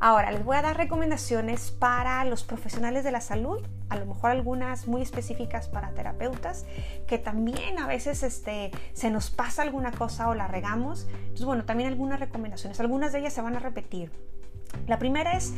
Ahora, 0.00 0.30
les 0.30 0.44
voy 0.44 0.56
a 0.56 0.62
dar 0.62 0.76
recomendaciones 0.76 1.70
para 1.70 2.24
los 2.24 2.42
profesionales 2.42 3.04
de 3.04 3.12
la 3.12 3.20
salud, 3.20 3.60
a 3.88 3.96
lo 3.96 4.06
mejor 4.06 4.30
algunas 4.30 4.86
muy 4.86 5.02
específicas 5.02 5.68
para 5.68 5.90
terapeutas, 5.90 6.66
que 7.06 7.18
también 7.18 7.78
a 7.78 7.86
veces 7.86 8.22
este, 8.22 8.70
se 8.92 9.10
nos 9.10 9.30
pasa 9.30 9.62
alguna 9.62 9.92
cosa 9.92 10.28
o 10.28 10.34
la 10.34 10.48
regamos. 10.48 11.06
Entonces, 11.10 11.46
bueno, 11.46 11.64
también 11.64 11.88
algunas 11.88 12.20
recomendaciones, 12.20 12.80
algunas 12.80 13.12
de 13.12 13.20
ellas 13.20 13.32
se 13.32 13.42
van 13.42 13.56
a 13.56 13.60
repetir. 13.60 14.10
La 14.86 14.98
primera 14.98 15.36
es, 15.36 15.54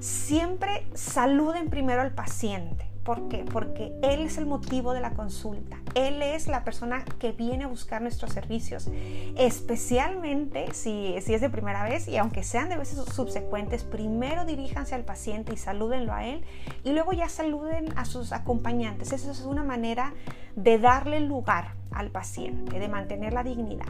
siempre 0.00 0.86
saluden 0.94 1.70
primero 1.70 2.02
al 2.02 2.12
paciente. 2.12 2.88
¿Por 3.08 3.26
qué? 3.30 3.38
Porque 3.50 3.90
Él 4.02 4.20
es 4.20 4.36
el 4.36 4.44
motivo 4.44 4.92
de 4.92 5.00
la 5.00 5.14
consulta. 5.14 5.78
Él 5.94 6.20
es 6.20 6.46
la 6.46 6.62
persona 6.62 7.06
que 7.18 7.32
viene 7.32 7.64
a 7.64 7.66
buscar 7.66 8.02
nuestros 8.02 8.34
servicios. 8.34 8.90
Especialmente 9.38 10.74
si, 10.74 11.14
si 11.22 11.32
es 11.32 11.40
de 11.40 11.48
primera 11.48 11.84
vez 11.84 12.06
y 12.06 12.18
aunque 12.18 12.42
sean 12.42 12.68
de 12.68 12.76
veces 12.76 13.02
subsecuentes, 13.10 13.82
primero 13.82 14.44
diríjanse 14.44 14.94
al 14.94 15.06
paciente 15.06 15.54
y 15.54 15.56
salúdenlo 15.56 16.12
a 16.12 16.26
Él 16.26 16.44
y 16.84 16.92
luego 16.92 17.14
ya 17.14 17.30
saluden 17.30 17.96
a 17.96 18.04
sus 18.04 18.32
acompañantes. 18.32 19.10
Eso 19.14 19.30
es 19.30 19.40
una 19.40 19.64
manera 19.64 20.12
de 20.54 20.78
darle 20.78 21.20
lugar 21.20 21.76
al 21.92 22.10
paciente, 22.10 22.78
de 22.78 22.88
mantener 22.88 23.32
la 23.32 23.42
dignidad. 23.42 23.86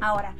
Ahora, 0.00 0.34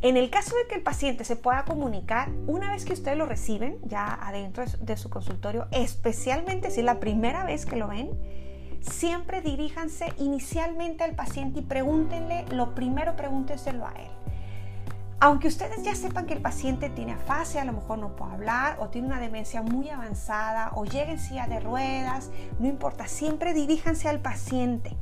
en 0.00 0.16
el 0.16 0.30
caso 0.30 0.54
de 0.56 0.68
que 0.68 0.76
el 0.76 0.82
paciente 0.82 1.24
se 1.24 1.34
pueda 1.34 1.64
comunicar, 1.64 2.30
una 2.46 2.70
vez 2.70 2.84
que 2.84 2.92
ustedes 2.92 3.18
lo 3.18 3.26
reciben 3.26 3.78
ya 3.82 4.06
adentro 4.14 4.64
de 4.80 4.96
su 4.96 5.10
consultorio, 5.10 5.66
especialmente 5.72 6.70
si 6.70 6.80
es 6.80 6.86
la 6.86 7.00
primera 7.00 7.44
vez 7.44 7.66
que 7.66 7.76
lo 7.76 7.88
ven, 7.88 8.10
siempre 8.80 9.40
diríjanse 9.40 10.12
inicialmente 10.18 11.02
al 11.02 11.16
paciente 11.16 11.60
y 11.60 11.62
pregúntenle, 11.62 12.44
lo 12.52 12.76
primero 12.76 13.16
pregúntenselo 13.16 13.86
a 13.86 13.92
él. 13.92 14.10
Aunque 15.20 15.48
ustedes 15.48 15.82
ya 15.82 15.96
sepan 15.96 16.26
que 16.26 16.34
el 16.34 16.42
paciente 16.42 16.90
tiene 16.90 17.14
afasia, 17.14 17.62
a 17.62 17.64
lo 17.64 17.72
mejor 17.72 17.98
no 17.98 18.14
puede 18.14 18.34
hablar 18.34 18.76
o 18.78 18.90
tiene 18.90 19.08
una 19.08 19.18
demencia 19.18 19.62
muy 19.62 19.88
avanzada 19.90 20.70
o 20.76 20.84
llega 20.84 21.10
en 21.10 21.18
silla 21.18 21.48
de 21.48 21.58
ruedas, 21.58 22.30
no 22.60 22.68
importa, 22.68 23.08
siempre 23.08 23.52
diríjanse 23.52 24.08
al 24.08 24.20
paciente. 24.20 24.96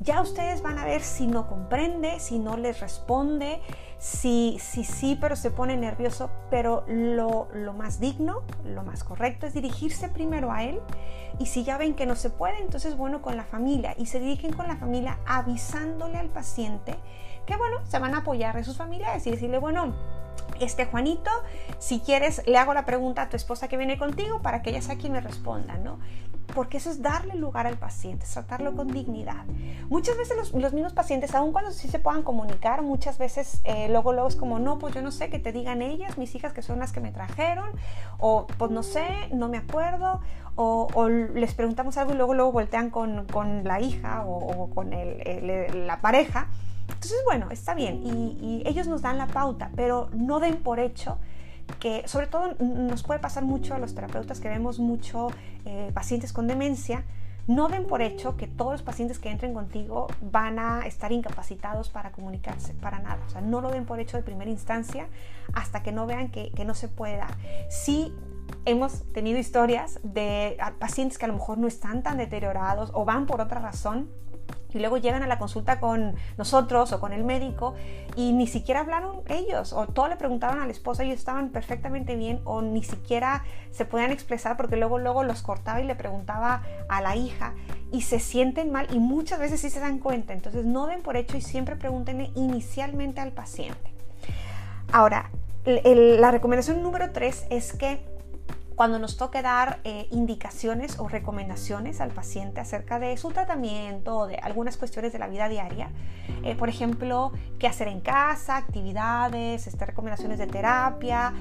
Ya 0.00 0.22
ustedes 0.22 0.62
van 0.62 0.78
a 0.78 0.86
ver 0.86 1.02
si 1.02 1.26
no 1.26 1.46
comprende, 1.46 2.20
si 2.20 2.38
no 2.38 2.56
les 2.56 2.80
responde, 2.80 3.60
si 4.00 4.56
sí, 4.58 4.82
sí, 4.82 5.16
pero 5.20 5.36
se 5.36 5.50
pone 5.50 5.76
nervioso, 5.76 6.30
pero 6.50 6.84
lo, 6.88 7.48
lo, 7.52 7.74
más 7.74 8.00
digno, 8.00 8.42
lo 8.64 8.82
más 8.82 9.04
correcto 9.04 9.46
es 9.46 9.52
dirigirse 9.52 10.08
primero 10.08 10.50
a 10.50 10.64
él 10.64 10.80
y 11.38 11.46
si 11.46 11.64
ya 11.64 11.76
ven 11.76 11.94
que 11.94 12.06
no 12.06 12.16
se 12.16 12.30
puede, 12.30 12.58
entonces 12.58 12.96
bueno, 12.96 13.20
con 13.20 13.36
la 13.36 13.44
familia 13.44 13.94
y 13.98 14.06
se 14.06 14.18
dirigen 14.18 14.54
con 14.54 14.66
la 14.66 14.76
familia 14.76 15.18
avisándole 15.26 16.16
al 16.16 16.30
paciente 16.30 16.96
que 17.50 17.56
bueno, 17.56 17.78
se 17.84 17.98
van 17.98 18.14
a 18.14 18.18
apoyar 18.18 18.54
de 18.54 18.64
sus 18.64 18.76
familiares 18.76 19.26
y 19.26 19.32
decirle, 19.32 19.58
bueno, 19.58 19.92
este 20.60 20.86
Juanito, 20.86 21.30
si 21.78 22.00
quieres, 22.00 22.42
le 22.46 22.56
hago 22.58 22.74
la 22.74 22.84
pregunta 22.84 23.22
a 23.22 23.28
tu 23.28 23.36
esposa 23.36 23.68
que 23.68 23.76
viene 23.76 23.98
contigo 23.98 24.40
para 24.40 24.62
que 24.62 24.70
ella 24.70 24.82
sea 24.82 24.96
quien 24.96 25.12
me 25.12 25.20
responda, 25.20 25.76
¿no? 25.76 25.98
Porque 26.54 26.78
eso 26.78 26.90
es 26.90 27.02
darle 27.02 27.34
lugar 27.34 27.66
al 27.66 27.76
paciente, 27.76 28.26
tratarlo 28.32 28.74
con 28.74 28.88
dignidad. 28.88 29.44
Muchas 29.88 30.16
veces 30.16 30.52
los, 30.52 30.72
mismos 30.72 30.92
pacientes, 30.92 31.34
aun 31.34 31.52
cuando 31.52 31.70
sí 31.70 31.88
se 31.88 31.98
puedan 31.98 32.22
comunicar, 32.22 32.82
muchas 32.82 33.18
veces 33.18 33.60
eh, 33.64 33.88
luego, 33.88 34.12
luego 34.12 34.28
es 34.28 34.36
como, 34.36 34.58
no, 34.58 34.78
pues 34.78 34.94
yo 34.94 35.02
no 35.02 35.10
sé, 35.10 35.30
que 35.30 35.38
te 35.38 35.52
digan 35.52 35.82
ellas, 35.82 36.18
mis 36.18 36.34
hijas 36.34 36.52
que 36.52 36.62
son 36.62 36.78
las 36.78 36.92
que 36.92 37.00
me 37.00 37.12
trajeron, 37.12 37.70
o 38.18 38.46
pues 38.58 38.70
no 38.70 38.82
sé, 38.82 39.06
no 39.32 39.48
me 39.48 39.58
acuerdo, 39.58 40.20
o, 40.56 41.08
les 41.08 41.54
preguntamos 41.54 41.96
algo 41.96 42.12
y 42.12 42.16
luego, 42.16 42.34
luego 42.34 42.52
voltean 42.52 42.90
con, 42.90 43.26
con 43.26 43.64
la 43.64 43.80
hija 43.80 44.24
o, 44.26 44.68
con 44.70 44.92
el, 44.92 45.86
la 45.86 46.00
pareja 46.00 46.48
entonces, 46.94 47.18
bueno, 47.24 47.46
está 47.50 47.74
bien 47.74 48.02
y, 48.04 48.62
ellos 48.66 48.86
nos 48.86 49.02
dan 49.02 49.18
la 49.18 49.26
pauta, 49.26 49.70
pero 49.74 50.10
no 50.12 50.40
den 50.40 50.56
por 50.56 50.80
hecho 50.80 51.18
que, 51.78 52.06
sobre 52.06 52.26
todo, 52.26 52.54
nos 52.58 53.02
puede 53.02 53.20
pasar 53.20 53.44
mucho 53.44 53.74
a 53.74 53.78
los 53.78 53.94
terapeutas 53.94 54.40
que 54.40 54.48
vemos 54.48 54.78
mucho 54.78 55.28
eh, 55.64 55.90
pacientes 55.94 56.32
con 56.32 56.46
demencia, 56.46 57.04
no 57.46 57.68
den 57.68 57.86
por 57.86 58.00
hecho 58.02 58.36
que 58.36 58.46
todos 58.46 58.72
los 58.72 58.82
pacientes 58.82 59.18
que 59.18 59.30
entren 59.30 59.54
contigo 59.54 60.06
van 60.20 60.58
a 60.58 60.86
estar 60.86 61.10
incapacitados 61.10 61.88
para 61.88 62.12
comunicarse, 62.12 62.74
para 62.74 63.00
nada. 63.00 63.18
O 63.26 63.30
sea, 63.30 63.40
no 63.40 63.60
lo 63.60 63.70
den 63.70 63.86
por 63.86 63.98
hecho 63.98 64.16
de 64.16 64.22
primera 64.22 64.50
instancia 64.50 65.08
hasta 65.52 65.82
que 65.82 65.90
no 65.90 66.06
vean 66.06 66.30
que, 66.30 66.52
que 66.52 66.64
no 66.64 66.74
se 66.74 66.88
puede 66.88 67.16
dar. 67.16 67.34
Sí 67.68 68.14
hemos 68.66 69.04
tenido 69.12 69.38
historias 69.38 70.00
de 70.02 70.58
pacientes 70.78 71.18
que 71.18 71.24
a 71.24 71.28
lo 71.28 71.34
mejor 71.34 71.58
no 71.58 71.66
están 71.66 72.02
tan 72.02 72.18
deteriorados 72.18 72.90
o 72.94 73.04
van 73.04 73.26
por 73.26 73.40
otra 73.40 73.60
razón 73.60 74.08
y 74.72 74.78
luego 74.78 74.96
llegan 74.96 75.22
a 75.22 75.26
la 75.26 75.38
consulta 75.38 75.80
con 75.80 76.14
nosotros 76.38 76.92
o 76.92 77.00
con 77.00 77.12
el 77.12 77.24
médico 77.24 77.74
y 78.16 78.32
ni 78.32 78.46
siquiera 78.46 78.80
hablaron 78.80 79.22
ellos 79.28 79.72
o 79.72 79.86
todo 79.86 80.08
le 80.08 80.16
preguntaban 80.16 80.60
a 80.60 80.66
la 80.66 80.72
esposa, 80.72 81.02
ellos 81.02 81.18
estaban 81.18 81.50
perfectamente 81.50 82.16
bien 82.16 82.40
o 82.44 82.62
ni 82.62 82.82
siquiera 82.82 83.44
se 83.70 83.84
podían 83.84 84.10
expresar 84.10 84.56
porque 84.56 84.76
luego 84.76 84.98
luego 84.98 85.24
los 85.24 85.42
cortaba 85.42 85.80
y 85.80 85.84
le 85.84 85.94
preguntaba 85.94 86.62
a 86.88 87.00
la 87.00 87.16
hija 87.16 87.54
y 87.92 88.02
se 88.02 88.20
sienten 88.20 88.70
mal 88.70 88.86
y 88.92 88.98
muchas 88.98 89.38
veces 89.38 89.60
sí 89.60 89.70
se 89.70 89.80
dan 89.80 89.98
cuenta, 89.98 90.32
entonces 90.32 90.64
no 90.64 90.86
den 90.86 91.02
por 91.02 91.16
hecho 91.16 91.36
y 91.36 91.40
siempre 91.40 91.76
pregúntenle 91.76 92.30
inicialmente 92.34 93.20
al 93.20 93.32
paciente. 93.32 93.90
Ahora, 94.92 95.30
la 95.64 96.30
recomendación 96.30 96.82
número 96.82 97.12
tres 97.12 97.46
es 97.50 97.72
que 97.72 98.09
cuando 98.74 98.98
nos 98.98 99.16
toque 99.16 99.42
dar 99.42 99.80
eh, 99.84 100.08
indicaciones 100.10 100.98
o 100.98 101.08
recomendaciones 101.08 102.00
al 102.00 102.10
paciente 102.10 102.60
acerca 102.60 102.98
de 102.98 103.16
su 103.16 103.30
tratamiento 103.30 104.16
o 104.16 104.26
de 104.26 104.36
algunas 104.36 104.76
cuestiones 104.76 105.12
de 105.12 105.18
la 105.18 105.28
vida 105.28 105.48
diaria, 105.48 105.90
eh, 106.44 106.54
por 106.56 106.68
ejemplo, 106.68 107.32
qué 107.58 107.66
hacer 107.66 107.88
en 107.88 108.00
casa, 108.00 108.56
actividades, 108.56 109.66
este, 109.66 109.84
recomendaciones 109.84 110.38
de 110.38 110.46
terapia, 110.46 111.34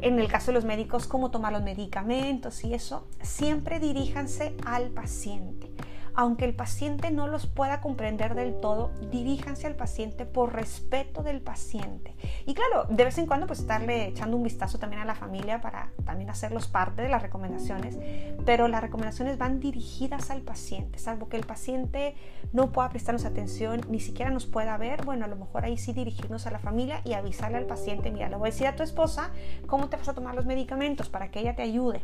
en 0.00 0.18
el 0.18 0.28
caso 0.28 0.46
de 0.46 0.54
los 0.54 0.64
médicos, 0.64 1.06
cómo 1.06 1.30
tomar 1.30 1.52
los 1.52 1.62
medicamentos 1.62 2.64
y 2.64 2.74
eso, 2.74 3.06
siempre 3.22 3.80
diríjanse 3.80 4.56
al 4.64 4.88
paciente 4.88 5.70
aunque 6.14 6.44
el 6.44 6.54
paciente 6.54 7.10
no 7.10 7.26
los 7.26 7.46
pueda 7.46 7.80
comprender 7.80 8.34
del 8.34 8.60
todo, 8.60 8.90
diríjanse 9.10 9.66
al 9.66 9.74
paciente 9.74 10.26
por 10.26 10.54
respeto 10.54 11.22
del 11.22 11.40
paciente. 11.40 12.14
Y 12.46 12.54
claro, 12.54 12.84
de 12.88 13.04
vez 13.04 13.18
en 13.18 13.26
cuando 13.26 13.46
pues 13.46 13.60
estarle 13.60 14.08
echando 14.08 14.36
un 14.36 14.42
vistazo 14.42 14.78
también 14.78 15.02
a 15.02 15.04
la 15.04 15.14
familia 15.14 15.60
para 15.60 15.90
también 16.04 16.30
hacerlos 16.30 16.68
parte 16.68 17.02
de 17.02 17.08
las 17.08 17.22
recomendaciones, 17.22 17.98
pero 18.44 18.68
las 18.68 18.80
recomendaciones 18.80 19.38
van 19.38 19.60
dirigidas 19.60 20.30
al 20.30 20.42
paciente, 20.42 20.98
salvo 20.98 21.28
que 21.28 21.36
el 21.36 21.46
paciente 21.46 22.14
no 22.52 22.72
pueda 22.72 22.88
prestarnos 22.90 23.24
atención, 23.24 23.80
ni 23.88 24.00
siquiera 24.00 24.30
nos 24.30 24.46
pueda 24.46 24.76
ver, 24.76 25.04
bueno, 25.04 25.24
a 25.24 25.28
lo 25.28 25.36
mejor 25.36 25.64
ahí 25.64 25.78
sí 25.78 25.92
dirigirnos 25.92 26.46
a 26.46 26.50
la 26.50 26.58
familia 26.58 27.00
y 27.04 27.14
avisarle 27.14 27.58
al 27.58 27.66
paciente, 27.66 28.10
mira, 28.10 28.28
le 28.28 28.36
voy 28.36 28.48
a 28.48 28.52
decir 28.52 28.66
a 28.66 28.76
tu 28.76 28.82
esposa 28.82 29.30
cómo 29.66 29.88
te 29.88 29.96
vas 29.96 30.08
a 30.08 30.14
tomar 30.14 30.34
los 30.34 30.46
medicamentos 30.46 31.08
para 31.08 31.30
que 31.30 31.40
ella 31.40 31.54
te 31.54 31.62
ayude 31.62 32.00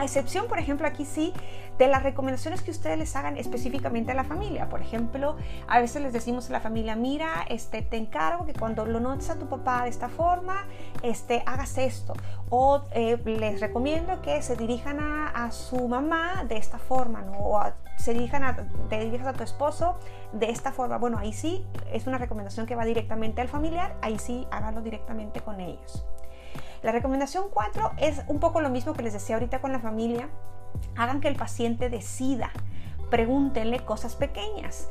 a 0.00 0.04
excepción, 0.04 0.46
por 0.46 0.58
ejemplo, 0.58 0.86
aquí 0.86 1.04
sí, 1.04 1.32
de 1.78 1.88
las 1.88 2.02
recomendaciones 2.02 2.62
que 2.62 2.70
ustedes 2.70 2.98
les 2.98 3.14
hagan 3.16 3.36
específicamente 3.36 4.12
a 4.12 4.14
la 4.14 4.24
familia. 4.24 4.68
Por 4.68 4.80
ejemplo, 4.80 5.36
a 5.68 5.80
veces 5.80 6.02
les 6.02 6.12
decimos 6.12 6.48
a 6.48 6.52
la 6.52 6.60
familia, 6.60 6.96
mira, 6.96 7.44
este, 7.48 7.82
te 7.82 7.96
encargo 7.96 8.46
que 8.46 8.54
cuando 8.54 8.86
lo 8.86 9.00
notes 9.00 9.30
a 9.30 9.38
tu 9.38 9.46
papá 9.46 9.84
de 9.84 9.90
esta 9.90 10.08
forma, 10.08 10.64
este, 11.02 11.42
hagas 11.46 11.76
esto. 11.78 12.14
O 12.48 12.82
eh, 12.92 13.18
les 13.24 13.60
recomiendo 13.60 14.22
que 14.22 14.40
se 14.42 14.56
dirijan 14.56 15.00
a, 15.00 15.50
su 15.50 15.86
mamá 15.86 16.44
de 16.48 16.56
esta 16.56 16.78
forma, 16.78 17.22
¿no? 17.22 17.38
O 17.38 17.62
se 17.98 18.14
dirijan 18.14 18.42
a, 18.42 18.56
te 18.88 19.04
dirijas 19.04 19.28
a 19.28 19.32
tu 19.32 19.44
esposo 19.44 19.96
de 20.32 20.50
esta 20.50 20.72
forma. 20.72 20.98
Bueno, 20.98 21.18
ahí 21.18 21.32
sí 21.32 21.64
es 21.92 22.06
una 22.06 22.18
recomendación 22.18 22.66
que 22.66 22.74
va 22.74 22.84
directamente 22.84 23.40
al 23.40 23.48
familiar, 23.48 23.96
ahí 24.02 24.18
sí 24.18 24.46
háganlo 24.50 24.80
directamente 24.82 25.40
con 25.40 25.60
ellos. 25.60 26.04
La 26.82 26.92
recomendación 26.92 27.46
4 27.52 27.92
es 27.98 28.22
un 28.28 28.40
poco 28.40 28.60
lo 28.60 28.70
mismo 28.70 28.92
que 28.92 29.02
les 29.02 29.12
decía 29.12 29.36
ahorita 29.36 29.60
con 29.60 29.72
la 29.72 29.80
familia. 29.80 30.28
Hagan 30.96 31.20
que 31.20 31.28
el 31.28 31.36
paciente 31.36 31.90
decida. 31.90 32.50
Pregúntenle 33.10 33.84
cosas 33.84 34.16
pequeñas. 34.16 34.88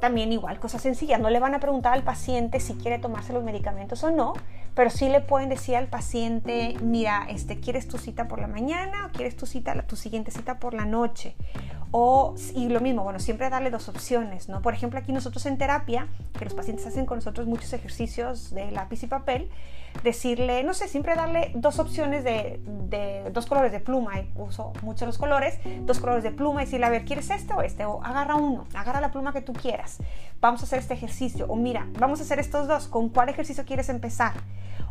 También 0.00 0.32
igual, 0.32 0.60
cosas 0.60 0.82
sencillas. 0.82 1.20
No 1.20 1.30
le 1.30 1.40
van 1.40 1.54
a 1.54 1.60
preguntar 1.60 1.92
al 1.92 2.02
paciente 2.02 2.60
si 2.60 2.74
quiere 2.74 2.98
tomarse 2.98 3.32
los 3.32 3.42
medicamentos 3.42 4.04
o 4.04 4.10
no, 4.10 4.34
pero 4.74 4.90
sí 4.90 5.08
le 5.08 5.20
pueden 5.20 5.48
decir 5.48 5.74
al 5.74 5.88
paciente, 5.88 6.76
mira, 6.82 7.26
este, 7.30 7.60
¿quieres 7.60 7.88
tu 7.88 7.96
cita 7.96 8.28
por 8.28 8.38
la 8.38 8.46
mañana 8.46 9.06
o 9.06 9.10
quieres 9.10 9.36
tu 9.36 9.46
cita, 9.46 9.74
tu 9.86 9.96
siguiente 9.96 10.30
cita 10.30 10.58
por 10.58 10.74
la 10.74 10.84
noche? 10.84 11.34
O, 11.92 12.34
y 12.54 12.68
lo 12.68 12.80
mismo, 12.80 13.04
bueno, 13.04 13.18
siempre 13.20 13.48
darle 13.48 13.70
dos 13.70 13.88
opciones, 13.88 14.48
¿no? 14.48 14.60
Por 14.60 14.74
ejemplo, 14.74 14.98
aquí 14.98 15.12
nosotros 15.12 15.46
en 15.46 15.56
terapia, 15.56 16.08
que 16.38 16.44
los 16.44 16.54
pacientes 16.54 16.86
hacen 16.86 17.06
con 17.06 17.18
nosotros 17.18 17.46
muchos 17.46 17.72
ejercicios 17.72 18.52
de 18.52 18.70
lápiz 18.70 19.02
y 19.02 19.06
papel, 19.06 19.48
decirle, 20.02 20.62
no 20.64 20.74
sé, 20.74 20.88
siempre 20.88 21.14
darle 21.14 21.52
dos 21.54 21.78
opciones 21.78 22.24
de, 22.24 22.60
de 22.88 23.30
dos 23.30 23.46
colores 23.46 23.72
de 23.72 23.80
pluma, 23.80 24.12
uso 24.34 24.72
mucho 24.82 25.06
los 25.06 25.16
colores, 25.16 25.58
dos 25.82 26.00
colores 26.00 26.22
de 26.22 26.32
pluma, 26.32 26.62
y 26.62 26.64
decirle, 26.66 26.86
a 26.86 26.90
ver, 26.90 27.04
¿quieres 27.04 27.30
este 27.30 27.54
o 27.54 27.62
este? 27.62 27.84
O 27.86 28.02
agarra 28.02 28.34
uno, 28.34 28.66
agarra 28.74 29.00
la 29.00 29.10
pluma 29.10 29.32
que 29.32 29.40
tú 29.40 29.52
quieras, 29.52 29.98
vamos 30.40 30.60
a 30.62 30.64
hacer 30.64 30.80
este 30.80 30.94
ejercicio, 30.94 31.46
o 31.48 31.56
mira, 31.56 31.86
vamos 31.98 32.20
a 32.20 32.24
hacer 32.24 32.38
estos 32.38 32.68
dos, 32.68 32.88
¿con 32.88 33.08
cuál 33.08 33.28
ejercicio 33.28 33.64
quieres 33.64 33.88
empezar? 33.88 34.34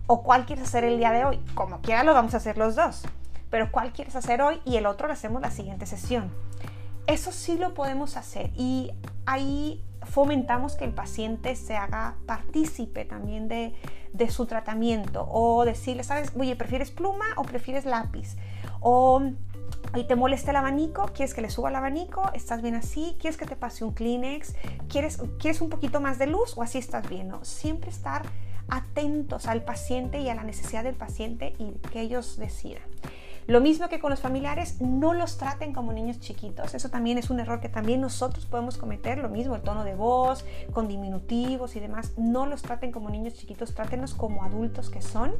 ¿O 0.07 0.23
cuál 0.23 0.45
quieres 0.45 0.65
hacer 0.65 0.83
el 0.83 0.97
día 0.97 1.11
de 1.11 1.25
hoy? 1.25 1.39
Como 1.55 1.81
quiera 1.81 2.03
lo 2.03 2.13
vamos 2.13 2.33
a 2.33 2.37
hacer 2.37 2.57
los 2.57 2.75
dos, 2.75 3.03
pero 3.49 3.71
¿cuál 3.71 3.91
quieres 3.91 4.15
hacer 4.15 4.41
hoy? 4.41 4.61
Y 4.65 4.77
el 4.77 4.85
otro 4.85 5.07
lo 5.07 5.13
hacemos 5.13 5.41
la 5.41 5.51
siguiente 5.51 5.85
sesión. 5.85 6.31
Eso 7.07 7.31
sí 7.31 7.57
lo 7.57 7.73
podemos 7.73 8.17
hacer 8.17 8.51
y 8.55 8.91
ahí 9.25 9.83
fomentamos 10.03 10.75
que 10.75 10.85
el 10.85 10.93
paciente 10.93 11.55
se 11.55 11.75
haga 11.75 12.17
partícipe 12.25 13.05
también 13.05 13.47
de, 13.47 13.75
de 14.13 14.29
su 14.29 14.45
tratamiento 14.45 15.27
o 15.29 15.65
decirle, 15.65 16.03
¿sabes? 16.03 16.31
Oye, 16.37 16.55
¿prefieres 16.55 16.91
pluma 16.91 17.25
o 17.37 17.43
prefieres 17.43 17.85
lápiz? 17.85 18.35
O 18.79 19.21
¿Y 19.95 20.03
te 20.03 20.15
molesta 20.15 20.51
el 20.51 20.57
abanico? 20.57 21.05
¿Quieres 21.13 21.33
que 21.33 21.41
le 21.41 21.49
suba 21.49 21.69
el 21.69 21.75
abanico? 21.75 22.29
¿Estás 22.33 22.61
bien 22.61 22.75
así? 22.75 23.15
¿Quieres 23.19 23.37
que 23.37 23.45
te 23.45 23.55
pase 23.55 23.85
un 23.85 23.93
Kleenex? 23.93 24.53
¿Quieres, 24.89 25.21
¿quieres 25.39 25.61
un 25.61 25.69
poquito 25.69 26.01
más 26.01 26.19
de 26.19 26.27
luz 26.27 26.57
o 26.57 26.63
así 26.63 26.77
estás 26.77 27.07
bien? 27.07 27.31
Siempre 27.43 27.89
estar 27.89 28.23
atentos 28.67 29.47
al 29.47 29.63
paciente 29.63 30.19
y 30.19 30.29
a 30.29 30.35
la 30.35 30.43
necesidad 30.43 30.83
del 30.83 30.95
paciente 30.95 31.53
y 31.59 31.71
que 31.91 32.01
ellos 32.01 32.37
decidan. 32.37 32.83
Lo 33.47 33.61
mismo 33.61 33.89
que 33.89 33.99
con 33.99 34.09
los 34.09 34.21
familiares, 34.21 34.81
no 34.81 35.13
los 35.13 35.37
traten 35.37 35.71
como 35.71 35.93
niños 35.93 36.19
chiquitos. 36.19 36.73
Eso 36.73 36.89
también 36.89 37.19
es 37.19 37.29
un 37.29 37.39
error 37.39 37.59
que 37.59 37.69
también 37.69 38.01
nosotros 38.01 38.45
podemos 38.47 38.77
cometer. 38.77 39.19
Lo 39.19 39.29
mismo, 39.29 39.55
el 39.55 39.61
tono 39.61 39.83
de 39.83 39.93
voz, 39.93 40.45
con 40.73 40.87
diminutivos 40.87 41.75
y 41.75 41.79
demás. 41.79 42.13
No 42.17 42.47
los 42.47 42.63
traten 42.63 42.91
como 42.91 43.09
niños 43.09 43.35
chiquitos, 43.35 43.75
trátenos 43.75 44.15
como 44.15 44.43
adultos 44.43 44.89
que 44.89 45.01
son. 45.01 45.35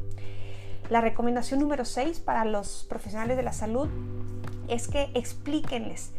La 0.89 1.01
recomendación 1.01 1.59
número 1.59 1.83
6 1.83 2.19
para 2.19 2.45
los 2.45 2.85
profesionales 2.87 3.37
de 3.37 3.43
la 3.43 3.53
salud 3.53 3.89
es 4.67 4.87
que 4.87 5.09
explíquenles 5.15 6.11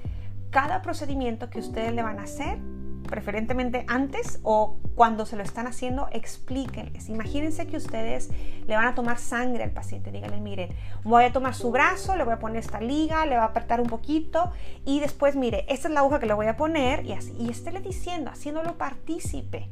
cada 0.51 0.83
procedimiento 0.83 1.51
que 1.51 1.61
ustedes 1.61 1.93
le 1.93 2.03
van 2.03 2.19
a 2.19 2.25
hacer 2.25 2.59
preferentemente 3.07 3.85
antes 3.89 4.41
o 4.43 4.79
cuando 4.95 5.27
se 5.27 5.37
lo 5.37 5.43
están 5.43 5.67
haciendo, 5.67 6.09
explíquenles. 6.13 7.09
Imagínense 7.09 7.67
que 7.67 7.77
ustedes 7.77 8.31
le 8.67 8.75
van 8.75 8.87
a 8.87 8.95
tomar 8.95 9.19
sangre 9.19 9.65
al 9.65 9.71
paciente. 9.71 10.11
Díganle, 10.11 10.41
miren, 10.41 10.71
voy 11.05 11.25
a 11.25 11.33
tomar 11.33 11.55
su 11.55 11.71
brazo, 11.71 12.17
le 12.17 12.25
voy 12.25 12.35
a 12.35 12.39
poner 12.39 12.59
esta 12.59 12.81
liga, 12.81 13.25
le 13.27 13.33
voy 13.33 13.43
a 13.43 13.45
apretar 13.45 13.81
un 13.81 13.89
poquito 13.89 14.51
y 14.85 15.01
después, 15.01 15.37
mire, 15.37 15.67
esta 15.69 15.89
es 15.89 15.95
la 15.95 16.01
aguja 16.01 16.21
que 16.21 16.27
le 16.27 16.35
voy 16.35 16.47
a 16.47 16.57
poner 16.57 17.05
y 17.05 17.13
así. 17.13 17.35
Y 17.39 17.51
estéle 17.51 17.81
diciendo, 17.81 18.31
haciéndolo 18.31 18.79
partícipe 18.79 19.69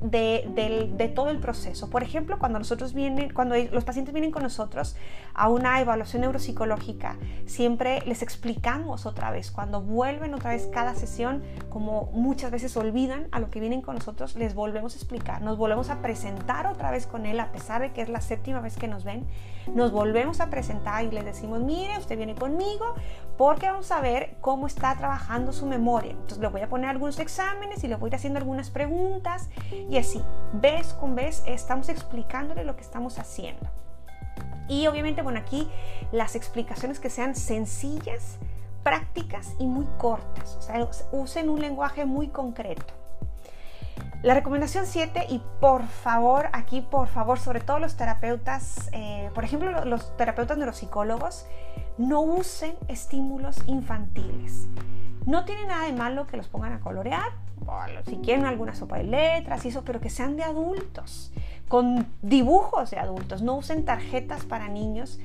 de, 0.00 1.12
todo 1.14 1.30
el 1.30 1.38
proceso. 1.38 1.90
Por 1.90 2.02
ejemplo, 2.02 2.38
cuando 2.38 2.58
nosotros 2.58 2.94
vienen, 2.94 3.32
cuando 3.32 3.56
los 3.72 3.84
pacientes 3.84 4.14
vienen 4.14 4.30
con 4.30 4.42
nosotros 4.42 4.96
a 5.34 5.48
una 5.48 5.80
evaluación 5.80 6.22
neuropsicológica, 6.22 7.16
siempre 7.46 8.02
les 8.06 8.22
explicamos 8.22 9.06
otra 9.06 9.30
vez. 9.30 9.50
Cuando 9.50 9.80
vuelven 9.80 10.34
otra 10.34 10.50
vez 10.50 10.68
cada 10.72 10.94
sesión, 10.94 11.42
como 11.68 12.10
muchas 12.12 12.50
veces 12.50 12.76
olvidan 12.76 13.28
a 13.32 13.40
lo 13.40 13.50
que 13.50 13.60
vienen 13.60 13.82
con 13.82 13.96
nosotros, 13.96 14.36
les 14.36 14.54
volvemos 14.54 14.94
a 14.94 14.96
explicar, 14.96 15.42
nos 15.42 15.58
volvemos 15.58 15.90
a 15.90 16.00
presentar 16.00 16.66
otra 16.66 16.90
vez 16.90 17.06
con 17.06 17.26
él, 17.26 17.40
a 17.40 17.50
pesar 17.50 17.80
de 17.80 17.92
que 17.92 18.02
es 18.02 18.08
la 18.08 18.20
séptima 18.20 18.60
vez 18.60 18.76
que 18.76 18.88
nos 18.88 19.04
ven, 19.04 19.26
nos 19.74 19.92
volvemos 19.92 20.40
a 20.40 20.48
presentar 20.48 21.04
y 21.04 21.10
les 21.10 21.24
decimos, 21.24 21.60
mire, 21.60 21.98
usted 21.98 22.16
viene 22.16 22.34
conmigo 22.34 22.94
porque 23.36 23.66
vamos 23.66 23.90
a 23.92 24.00
ver 24.00 24.36
cómo 24.40 24.66
está 24.66 24.96
trabajando 24.96 25.52
su 25.52 25.66
memoria. 25.66 26.12
Entonces 26.12 26.38
le 26.38 26.48
voy 26.48 26.60
a 26.60 26.68
poner 26.68 26.90
algunos 26.90 27.18
exámenes 27.18 27.84
y 27.84 27.88
le 27.88 27.96
voy 27.96 28.08
a 28.08 28.10
ir 28.10 28.14
haciendo 28.16 28.38
algunas 28.38 28.70
preguntas 28.70 29.48
y 29.88 29.96
así, 29.96 30.22
vez 30.52 30.92
con 30.94 31.14
vez, 31.14 31.42
estamos 31.46 31.88
explicándole 31.88 32.64
lo 32.64 32.76
que 32.76 32.82
estamos 32.82 33.18
haciendo. 33.18 33.68
Y 34.68 34.86
obviamente, 34.86 35.22
bueno, 35.22 35.40
aquí 35.40 35.68
las 36.12 36.34
explicaciones 36.36 37.00
que 37.00 37.08
sean 37.08 37.34
sencillas, 37.34 38.38
prácticas 38.82 39.54
y 39.58 39.66
muy 39.66 39.86
cortas. 39.96 40.56
O 40.56 40.62
sea, 40.62 40.86
usen 41.12 41.48
un 41.48 41.60
lenguaje 41.60 42.04
muy 42.04 42.28
concreto. 42.28 42.94
La 44.22 44.34
recomendación 44.34 44.84
7, 44.84 45.26
y 45.30 45.40
por 45.60 45.86
favor, 45.86 46.48
aquí 46.52 46.80
por 46.80 47.06
favor, 47.06 47.38
sobre 47.38 47.60
todo 47.60 47.78
los 47.78 47.96
terapeutas, 47.96 48.90
eh, 48.92 49.30
por 49.32 49.44
ejemplo 49.44 49.84
los 49.84 50.16
terapeutas 50.16 50.58
neuropsicólogos, 50.58 51.46
no 51.98 52.20
usen 52.20 52.76
estímulos 52.88 53.58
infantiles. 53.66 54.66
No 55.24 55.44
tiene 55.44 55.66
nada 55.66 55.84
de 55.84 55.92
malo 55.92 56.26
que 56.26 56.36
los 56.36 56.48
pongan 56.48 56.72
a 56.72 56.80
colorear, 56.80 57.30
si 58.06 58.16
quieren 58.16 58.46
alguna 58.46 58.74
sopa 58.74 58.98
de 58.98 59.04
letras 59.04 59.64
y 59.64 59.68
eso, 59.68 59.82
pero 59.84 60.00
que 60.00 60.10
sean 60.10 60.36
de 60.36 60.42
adultos, 60.42 61.32
con 61.68 62.06
dibujos 62.22 62.90
de 62.90 62.98
adultos, 62.98 63.42
no 63.42 63.56
usen 63.56 63.84
tarjetas 63.84 64.44
para 64.44 64.68
niños. 64.68 65.20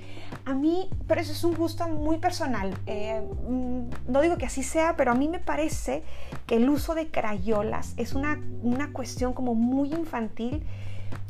A 0.46 0.54
mí, 0.54 0.90
pero 1.08 1.22
eso 1.22 1.32
es 1.32 1.44
un 1.44 1.56
gusto 1.56 1.88
muy 1.88 2.18
personal. 2.18 2.78
Eh, 2.86 3.22
mm, 3.48 4.12
no 4.12 4.22
digo 4.22 4.38
que 4.38 4.46
así 4.46 4.64
sea, 4.64 4.96
pero 4.96 5.12
a 5.12 5.16
mí 5.16 5.30
me 5.30 5.40
parece 5.40 6.04
que 6.46 6.58
el 6.58 6.70
uso 6.70 6.96
de 6.96 7.08
crayolas 7.08 7.94
es 7.98 8.14
una, 8.14 8.40
una 8.62 8.92
cuestión 8.92 9.34
como 9.34 9.56
muy 9.56 9.94
infantil. 9.94 10.64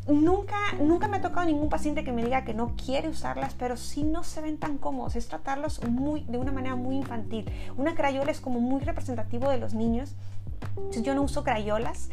Nunca, 0.07 0.57
nunca 0.81 1.07
me 1.07 1.17
ha 1.17 1.21
tocado 1.21 1.45
ningún 1.45 1.69
paciente 1.69 2.03
que 2.03 2.11
me 2.11 2.25
diga 2.25 2.43
que 2.43 2.53
no 2.53 2.75
quiere 2.75 3.07
usarlas, 3.07 3.53
pero 3.53 3.77
sí 3.77 4.03
no 4.03 4.23
se 4.23 4.41
ven 4.41 4.57
tan 4.57 4.77
cómodos. 4.77 5.15
Es 5.15 5.27
tratarlos 5.27 5.81
muy, 5.87 6.23
de 6.23 6.39
una 6.39 6.51
manera 6.51 6.75
muy 6.75 6.95
infantil. 6.95 7.49
Una 7.77 7.93
crayola 7.93 8.31
es 8.31 8.41
como 8.41 8.59
muy 8.59 8.81
representativo 8.81 9.49
de 9.49 9.59
los 9.59 9.75
niños 9.75 10.15
yo 11.01 11.15
no 11.15 11.23
uso 11.23 11.43
crayolas. 11.43 12.09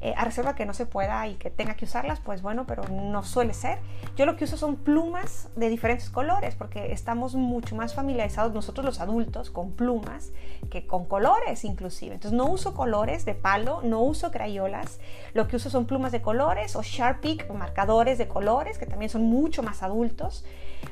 Eh, 0.00 0.12
a 0.18 0.24
reserva 0.26 0.54
que 0.54 0.66
no 0.66 0.74
se 0.74 0.84
pueda 0.84 1.26
y 1.28 1.36
que 1.36 1.48
tenga 1.48 1.76
que 1.76 1.86
usarlas, 1.86 2.20
pues 2.20 2.42
bueno, 2.42 2.66
pero 2.66 2.86
no 2.90 3.22
suele 3.22 3.54
ser. 3.54 3.78
Yo 4.16 4.26
lo 4.26 4.36
que 4.36 4.44
uso 4.44 4.58
son 4.58 4.76
plumas 4.76 5.48
de 5.56 5.70
diferentes 5.70 6.10
colores, 6.10 6.56
porque 6.56 6.92
estamos 6.92 7.34
mucho 7.34 7.74
más 7.74 7.94
familiarizados 7.94 8.52
nosotros 8.52 8.84
los 8.84 9.00
adultos 9.00 9.48
con 9.48 9.72
plumas 9.72 10.32
que 10.70 10.86
con 10.86 11.06
colores 11.06 11.64
inclusive. 11.64 12.16
Entonces 12.16 12.36
no 12.36 12.44
uso 12.48 12.74
colores 12.74 13.24
de 13.24 13.34
palo, 13.34 13.80
no 13.82 14.02
uso 14.02 14.30
crayolas, 14.30 15.00
lo 15.32 15.48
que 15.48 15.56
uso 15.56 15.70
son 15.70 15.86
plumas 15.86 16.12
de 16.12 16.20
colores 16.20 16.76
o 16.76 16.82
Sharpie 16.82 17.38
marcadores 17.54 18.18
de 18.18 18.28
colores, 18.28 18.76
que 18.76 18.84
también 18.84 19.08
son 19.08 19.22
mucho 19.22 19.62
más 19.62 19.82
adultos. 19.82 20.44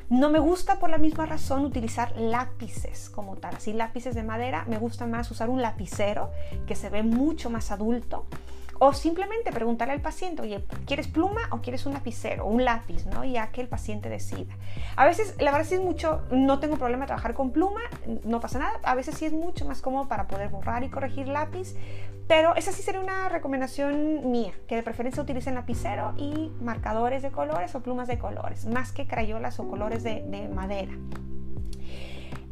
No 0.09 0.29
me 0.29 0.39
gusta 0.39 0.79
por 0.79 0.89
la 0.89 0.97
misma 0.97 1.25
razón 1.25 1.65
utilizar 1.65 2.13
lápices 2.17 3.09
como 3.09 3.35
tal, 3.37 3.55
así 3.55 3.73
lápices 3.73 4.15
de 4.15 4.23
madera, 4.23 4.65
me 4.67 4.77
gusta 4.77 5.07
más 5.07 5.29
usar 5.31 5.49
un 5.49 5.61
lapicero 5.61 6.31
que 6.67 6.75
se 6.75 6.89
ve 6.89 7.03
mucho 7.03 7.49
más 7.49 7.71
adulto. 7.71 8.25
O 8.79 8.91
simplemente 8.91 9.51
preguntarle 9.51 9.93
al 9.93 10.01
paciente, 10.01 10.41
oye, 10.41 10.65
¿quieres 10.85 11.07
pluma 11.07 11.41
o 11.51 11.61
quieres 11.61 11.85
un 11.85 11.93
lapicero, 11.93 12.45
un 12.45 12.65
lápiz, 12.65 13.05
¿no? 13.05 13.23
Ya 13.23 13.47
que 13.51 13.61
el 13.61 13.69
paciente 13.69 14.09
decida. 14.09 14.53
A 14.95 15.05
veces, 15.05 15.35
la 15.39 15.51
verdad 15.51 15.67
sí 15.67 15.75
es 15.75 15.81
mucho, 15.81 16.23
no 16.31 16.59
tengo 16.59 16.77
problema 16.77 17.05
trabajar 17.05 17.33
con 17.33 17.51
pluma, 17.51 17.81
no 18.25 18.39
pasa 18.41 18.59
nada. 18.59 18.73
A 18.83 18.95
veces 18.95 19.15
sí 19.15 19.25
es 19.25 19.31
mucho 19.31 19.65
más 19.65 19.81
cómodo 19.81 20.07
para 20.07 20.27
poder 20.27 20.49
borrar 20.49 20.83
y 20.83 20.89
corregir 20.89 21.27
lápiz, 21.27 21.75
pero 22.27 22.55
esa 22.55 22.71
sí 22.71 22.81
sería 22.81 23.01
una 23.01 23.29
recomendación 23.29 24.31
mía, 24.31 24.53
que 24.67 24.75
de 24.75 24.83
preferencia 24.83 25.21
utilicen 25.21 25.55
lapicero 25.55 26.13
y 26.17 26.51
marcadores 26.61 27.21
de 27.21 27.31
colores 27.31 27.75
o 27.75 27.81
plumas 27.81 28.07
de 28.07 28.17
colores, 28.17 28.65
más 28.65 28.91
que 28.91 29.07
crayolas 29.07 29.59
o 29.59 29.67
colores 29.67 30.03
de, 30.03 30.23
de 30.23 30.47
madera. 30.47 30.93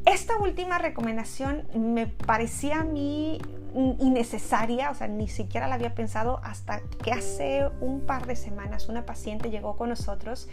Esta 0.06 0.38
última 0.38 0.78
recomendación 0.80 1.68
me 1.76 2.08
parecía 2.08 2.82
a 2.82 2.84
mí 2.84 3.40
innecesaria, 3.74 4.92
o 4.92 4.96
sea, 4.96 5.08
ni 5.08 5.28
siquiera 5.28 5.68
la 5.68 5.76
había 5.76 5.96
pensado 5.96 6.42
hasta 6.44 6.82
que 7.04 7.12
hace 7.12 7.70
un 7.80 8.02
par 8.02 8.26
de 8.26 8.36
semanas 8.36 8.90
una 8.90 9.06
paciente 9.06 9.50
llegó 9.50 9.78
con 9.78 9.90
nosotros 9.90 10.50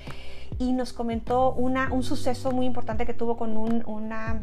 y 0.58 0.72
nos 0.72 0.92
comentó 0.92 1.52
una, 1.52 1.92
un 1.92 2.02
suceso 2.02 2.52
muy 2.52 2.66
importante 2.66 3.06
que 3.06 3.14
tuvo 3.14 3.36
con 3.36 3.56
una, 3.56 4.42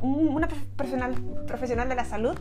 una 0.00 0.48
profesional, 0.76 1.14
profesional 1.46 1.88
de 1.88 1.94
la 1.94 2.04
salud 2.04 2.36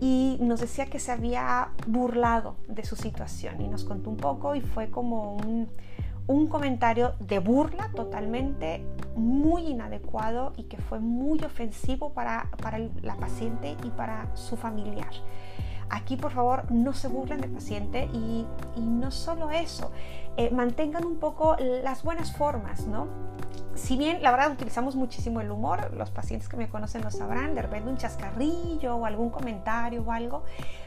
y 0.00 0.38
nos 0.40 0.60
decía 0.60 0.86
que 0.86 0.98
se 0.98 1.12
había 1.12 1.70
burlado 1.86 2.56
de 2.68 2.84
su 2.84 2.96
situación 2.96 3.60
y 3.60 3.68
nos 3.68 3.84
contó 3.84 4.10
un 4.10 4.16
poco 4.16 4.54
y 4.54 4.60
fue 4.60 4.90
como 4.90 5.36
un 5.36 5.68
un 6.30 6.46
comentario 6.46 7.14
de 7.18 7.40
burla 7.40 7.90
totalmente 7.94 8.84
muy 9.16 9.66
inadecuado 9.66 10.52
y 10.56 10.64
que 10.64 10.76
fue 10.76 11.00
muy 11.00 11.40
ofensivo 11.40 12.12
para, 12.12 12.48
para 12.62 12.78
la 12.78 13.16
paciente 13.16 13.76
y 13.84 13.90
para 13.90 14.34
su 14.36 14.56
familiar. 14.56 15.10
Aquí, 15.90 16.16
por 16.16 16.30
favor, 16.30 16.70
no 16.70 16.92
se 16.92 17.08
burlen 17.08 17.40
del 17.40 17.50
paciente 17.50 18.08
y, 18.12 18.46
no 18.76 19.10
solo 19.10 19.50
eso, 19.50 19.90
eh, 20.36 20.50
mantengan 20.50 21.04
un 21.04 21.18
poco 21.18 21.56
las 21.58 22.02
buenas 22.02 22.32
formas, 22.32 22.86
¿no? 22.86 23.08
si 23.74 23.96
bien 23.96 24.22
la 24.22 24.30
verdad 24.30 24.52
utilizamos 24.52 24.94
muchísimo 24.94 25.40
el 25.40 25.50
humor, 25.50 25.92
los 25.94 26.10
pacientes 26.10 26.48
que 26.48 26.56
me 26.56 26.68
conocen 26.68 27.02
lo 27.02 27.10
sabrán, 27.10 27.54
de 27.54 27.62
repente 27.62 27.88
un 27.88 27.96
chascarrillo 27.96 28.96
o 28.96 29.06
algún 29.06 29.30
comentario 29.30 30.02
o 30.02 30.12
algo, 30.12 30.44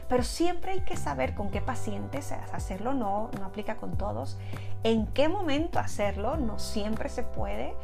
pero 0.08 0.22
siempre 0.22 0.72
hay 0.72 0.80
que 0.80 0.96
saber 0.96 1.34
con 1.34 1.50
qué 1.50 1.60
pacientes 1.60 2.32
hacerlo, 2.32 2.94
no, 2.94 3.30
no 3.38 3.46
aplica 3.46 3.76
con 3.76 3.96
todos, 3.96 4.38
en 4.82 5.06
qué 5.06 5.28
momento 5.28 5.78
hacerlo, 5.78 6.36
no 6.36 6.58
siempre 6.58 7.08
se 7.08 7.22
puede, 7.22 7.74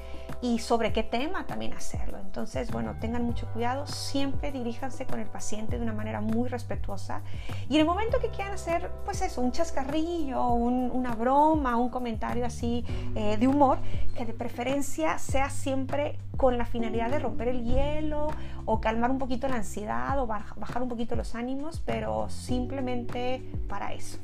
y 0.43 0.59
sobre 0.59 0.93
qué 0.93 1.03
tema 1.03 1.47
también 1.47 1.73
hacerlo. 1.75 2.19
Entonces, 2.19 2.71
bueno, 2.71 2.97
tengan 3.01 3.25
mucho 3.25 3.47
cuidado, 3.53 3.87
siempre 3.87 4.53
diríjanse 4.53 5.07
con 5.07 5.21
el 5.21 5.27
paciente 5.27 5.77
de 5.77 5.83
una 5.83 5.93
manera 5.93 6.21
muy 6.21 6.49
respetuosa 6.49 7.23
y 7.69 7.75
en 7.75 7.81
el 7.81 7.87
momento 7.87 8.19
que 8.21 8.29
quieran 8.29 8.55
hacer, 8.55 8.91
pues 9.05 9.23
eso, 9.23 9.41
un 9.41 9.53
chascarrillo, 9.53 10.47
una 10.49 11.15
broma, 11.15 11.77
un 11.77 11.91
comentario 11.91 12.47
así 12.47 12.85
eh, 13.15 13.37
de 13.37 13.49
humor, 13.49 13.79
que 14.17 14.25
de 14.25 14.33
preferencia 14.33 15.19
sea 15.19 15.51
siempre 15.51 16.19
con 16.37 16.57
la 16.57 16.65
finalidad 16.65 17.11
de 17.11 17.19
romper 17.19 17.49
el 17.49 17.65
hielo 17.65 18.29
o 18.65 18.81
calmar 18.81 19.11
un 19.11 19.19
poquito 19.19 19.47
la 19.47 19.57
ansiedad 19.57 20.19
o 20.19 20.27
bajar 20.27 20.83
un 20.83 20.89
poquito 20.89 21.15
los 21.15 21.35
ánimos, 21.35 21.81
simplemente 22.29 23.43
para 23.69 23.93
eso. 23.93 24.19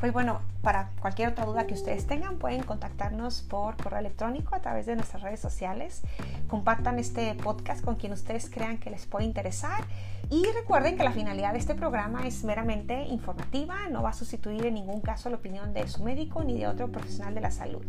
Pues 0.00 0.14
bueno, 0.14 0.40
para 0.62 0.90
cualquier 1.00 1.28
otra 1.28 1.44
duda 1.44 1.66
que 1.66 1.74
ustedes 1.74 2.06
tengan, 2.06 2.38
pueden 2.38 2.62
contactarnos 2.62 3.42
por 3.42 3.76
correo 3.76 3.98
electrónico 3.98 4.54
a 4.54 4.60
través 4.60 4.86
de 4.86 4.96
nuestras 4.96 5.22
redes 5.22 5.40
sociales. 5.40 6.00
Compartan 6.48 6.98
este 6.98 7.34
podcast 7.34 7.84
con 7.84 7.96
quien 7.96 8.12
ustedes 8.14 8.48
crean 8.48 8.78
que 8.78 8.88
les 8.88 9.04
puede 9.04 9.26
interesar. 9.26 9.84
Y 10.30 10.42
recuerden 10.54 10.96
que 10.96 11.04
la 11.04 11.12
finalidad 11.12 11.52
de 11.52 11.58
este 11.58 11.74
programa 11.74 12.26
es 12.26 12.44
meramente 12.44 13.02
informativa, 13.08 13.88
no 13.90 14.02
va 14.02 14.10
a 14.10 14.14
sustituir 14.14 14.64
en 14.64 14.74
ningún 14.74 15.02
caso 15.02 15.28
la 15.28 15.36
opinión 15.36 15.74
de 15.74 15.86
su 15.86 16.02
médico 16.02 16.44
ni 16.44 16.58
de 16.58 16.66
otro 16.66 16.90
profesional 16.90 17.34
de 17.34 17.42
la 17.42 17.50
salud. 17.50 17.84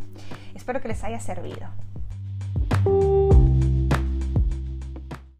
Espero 0.54 0.82
que 0.82 0.88
les 0.88 1.02
haya 1.04 1.18
servido. 1.18 1.68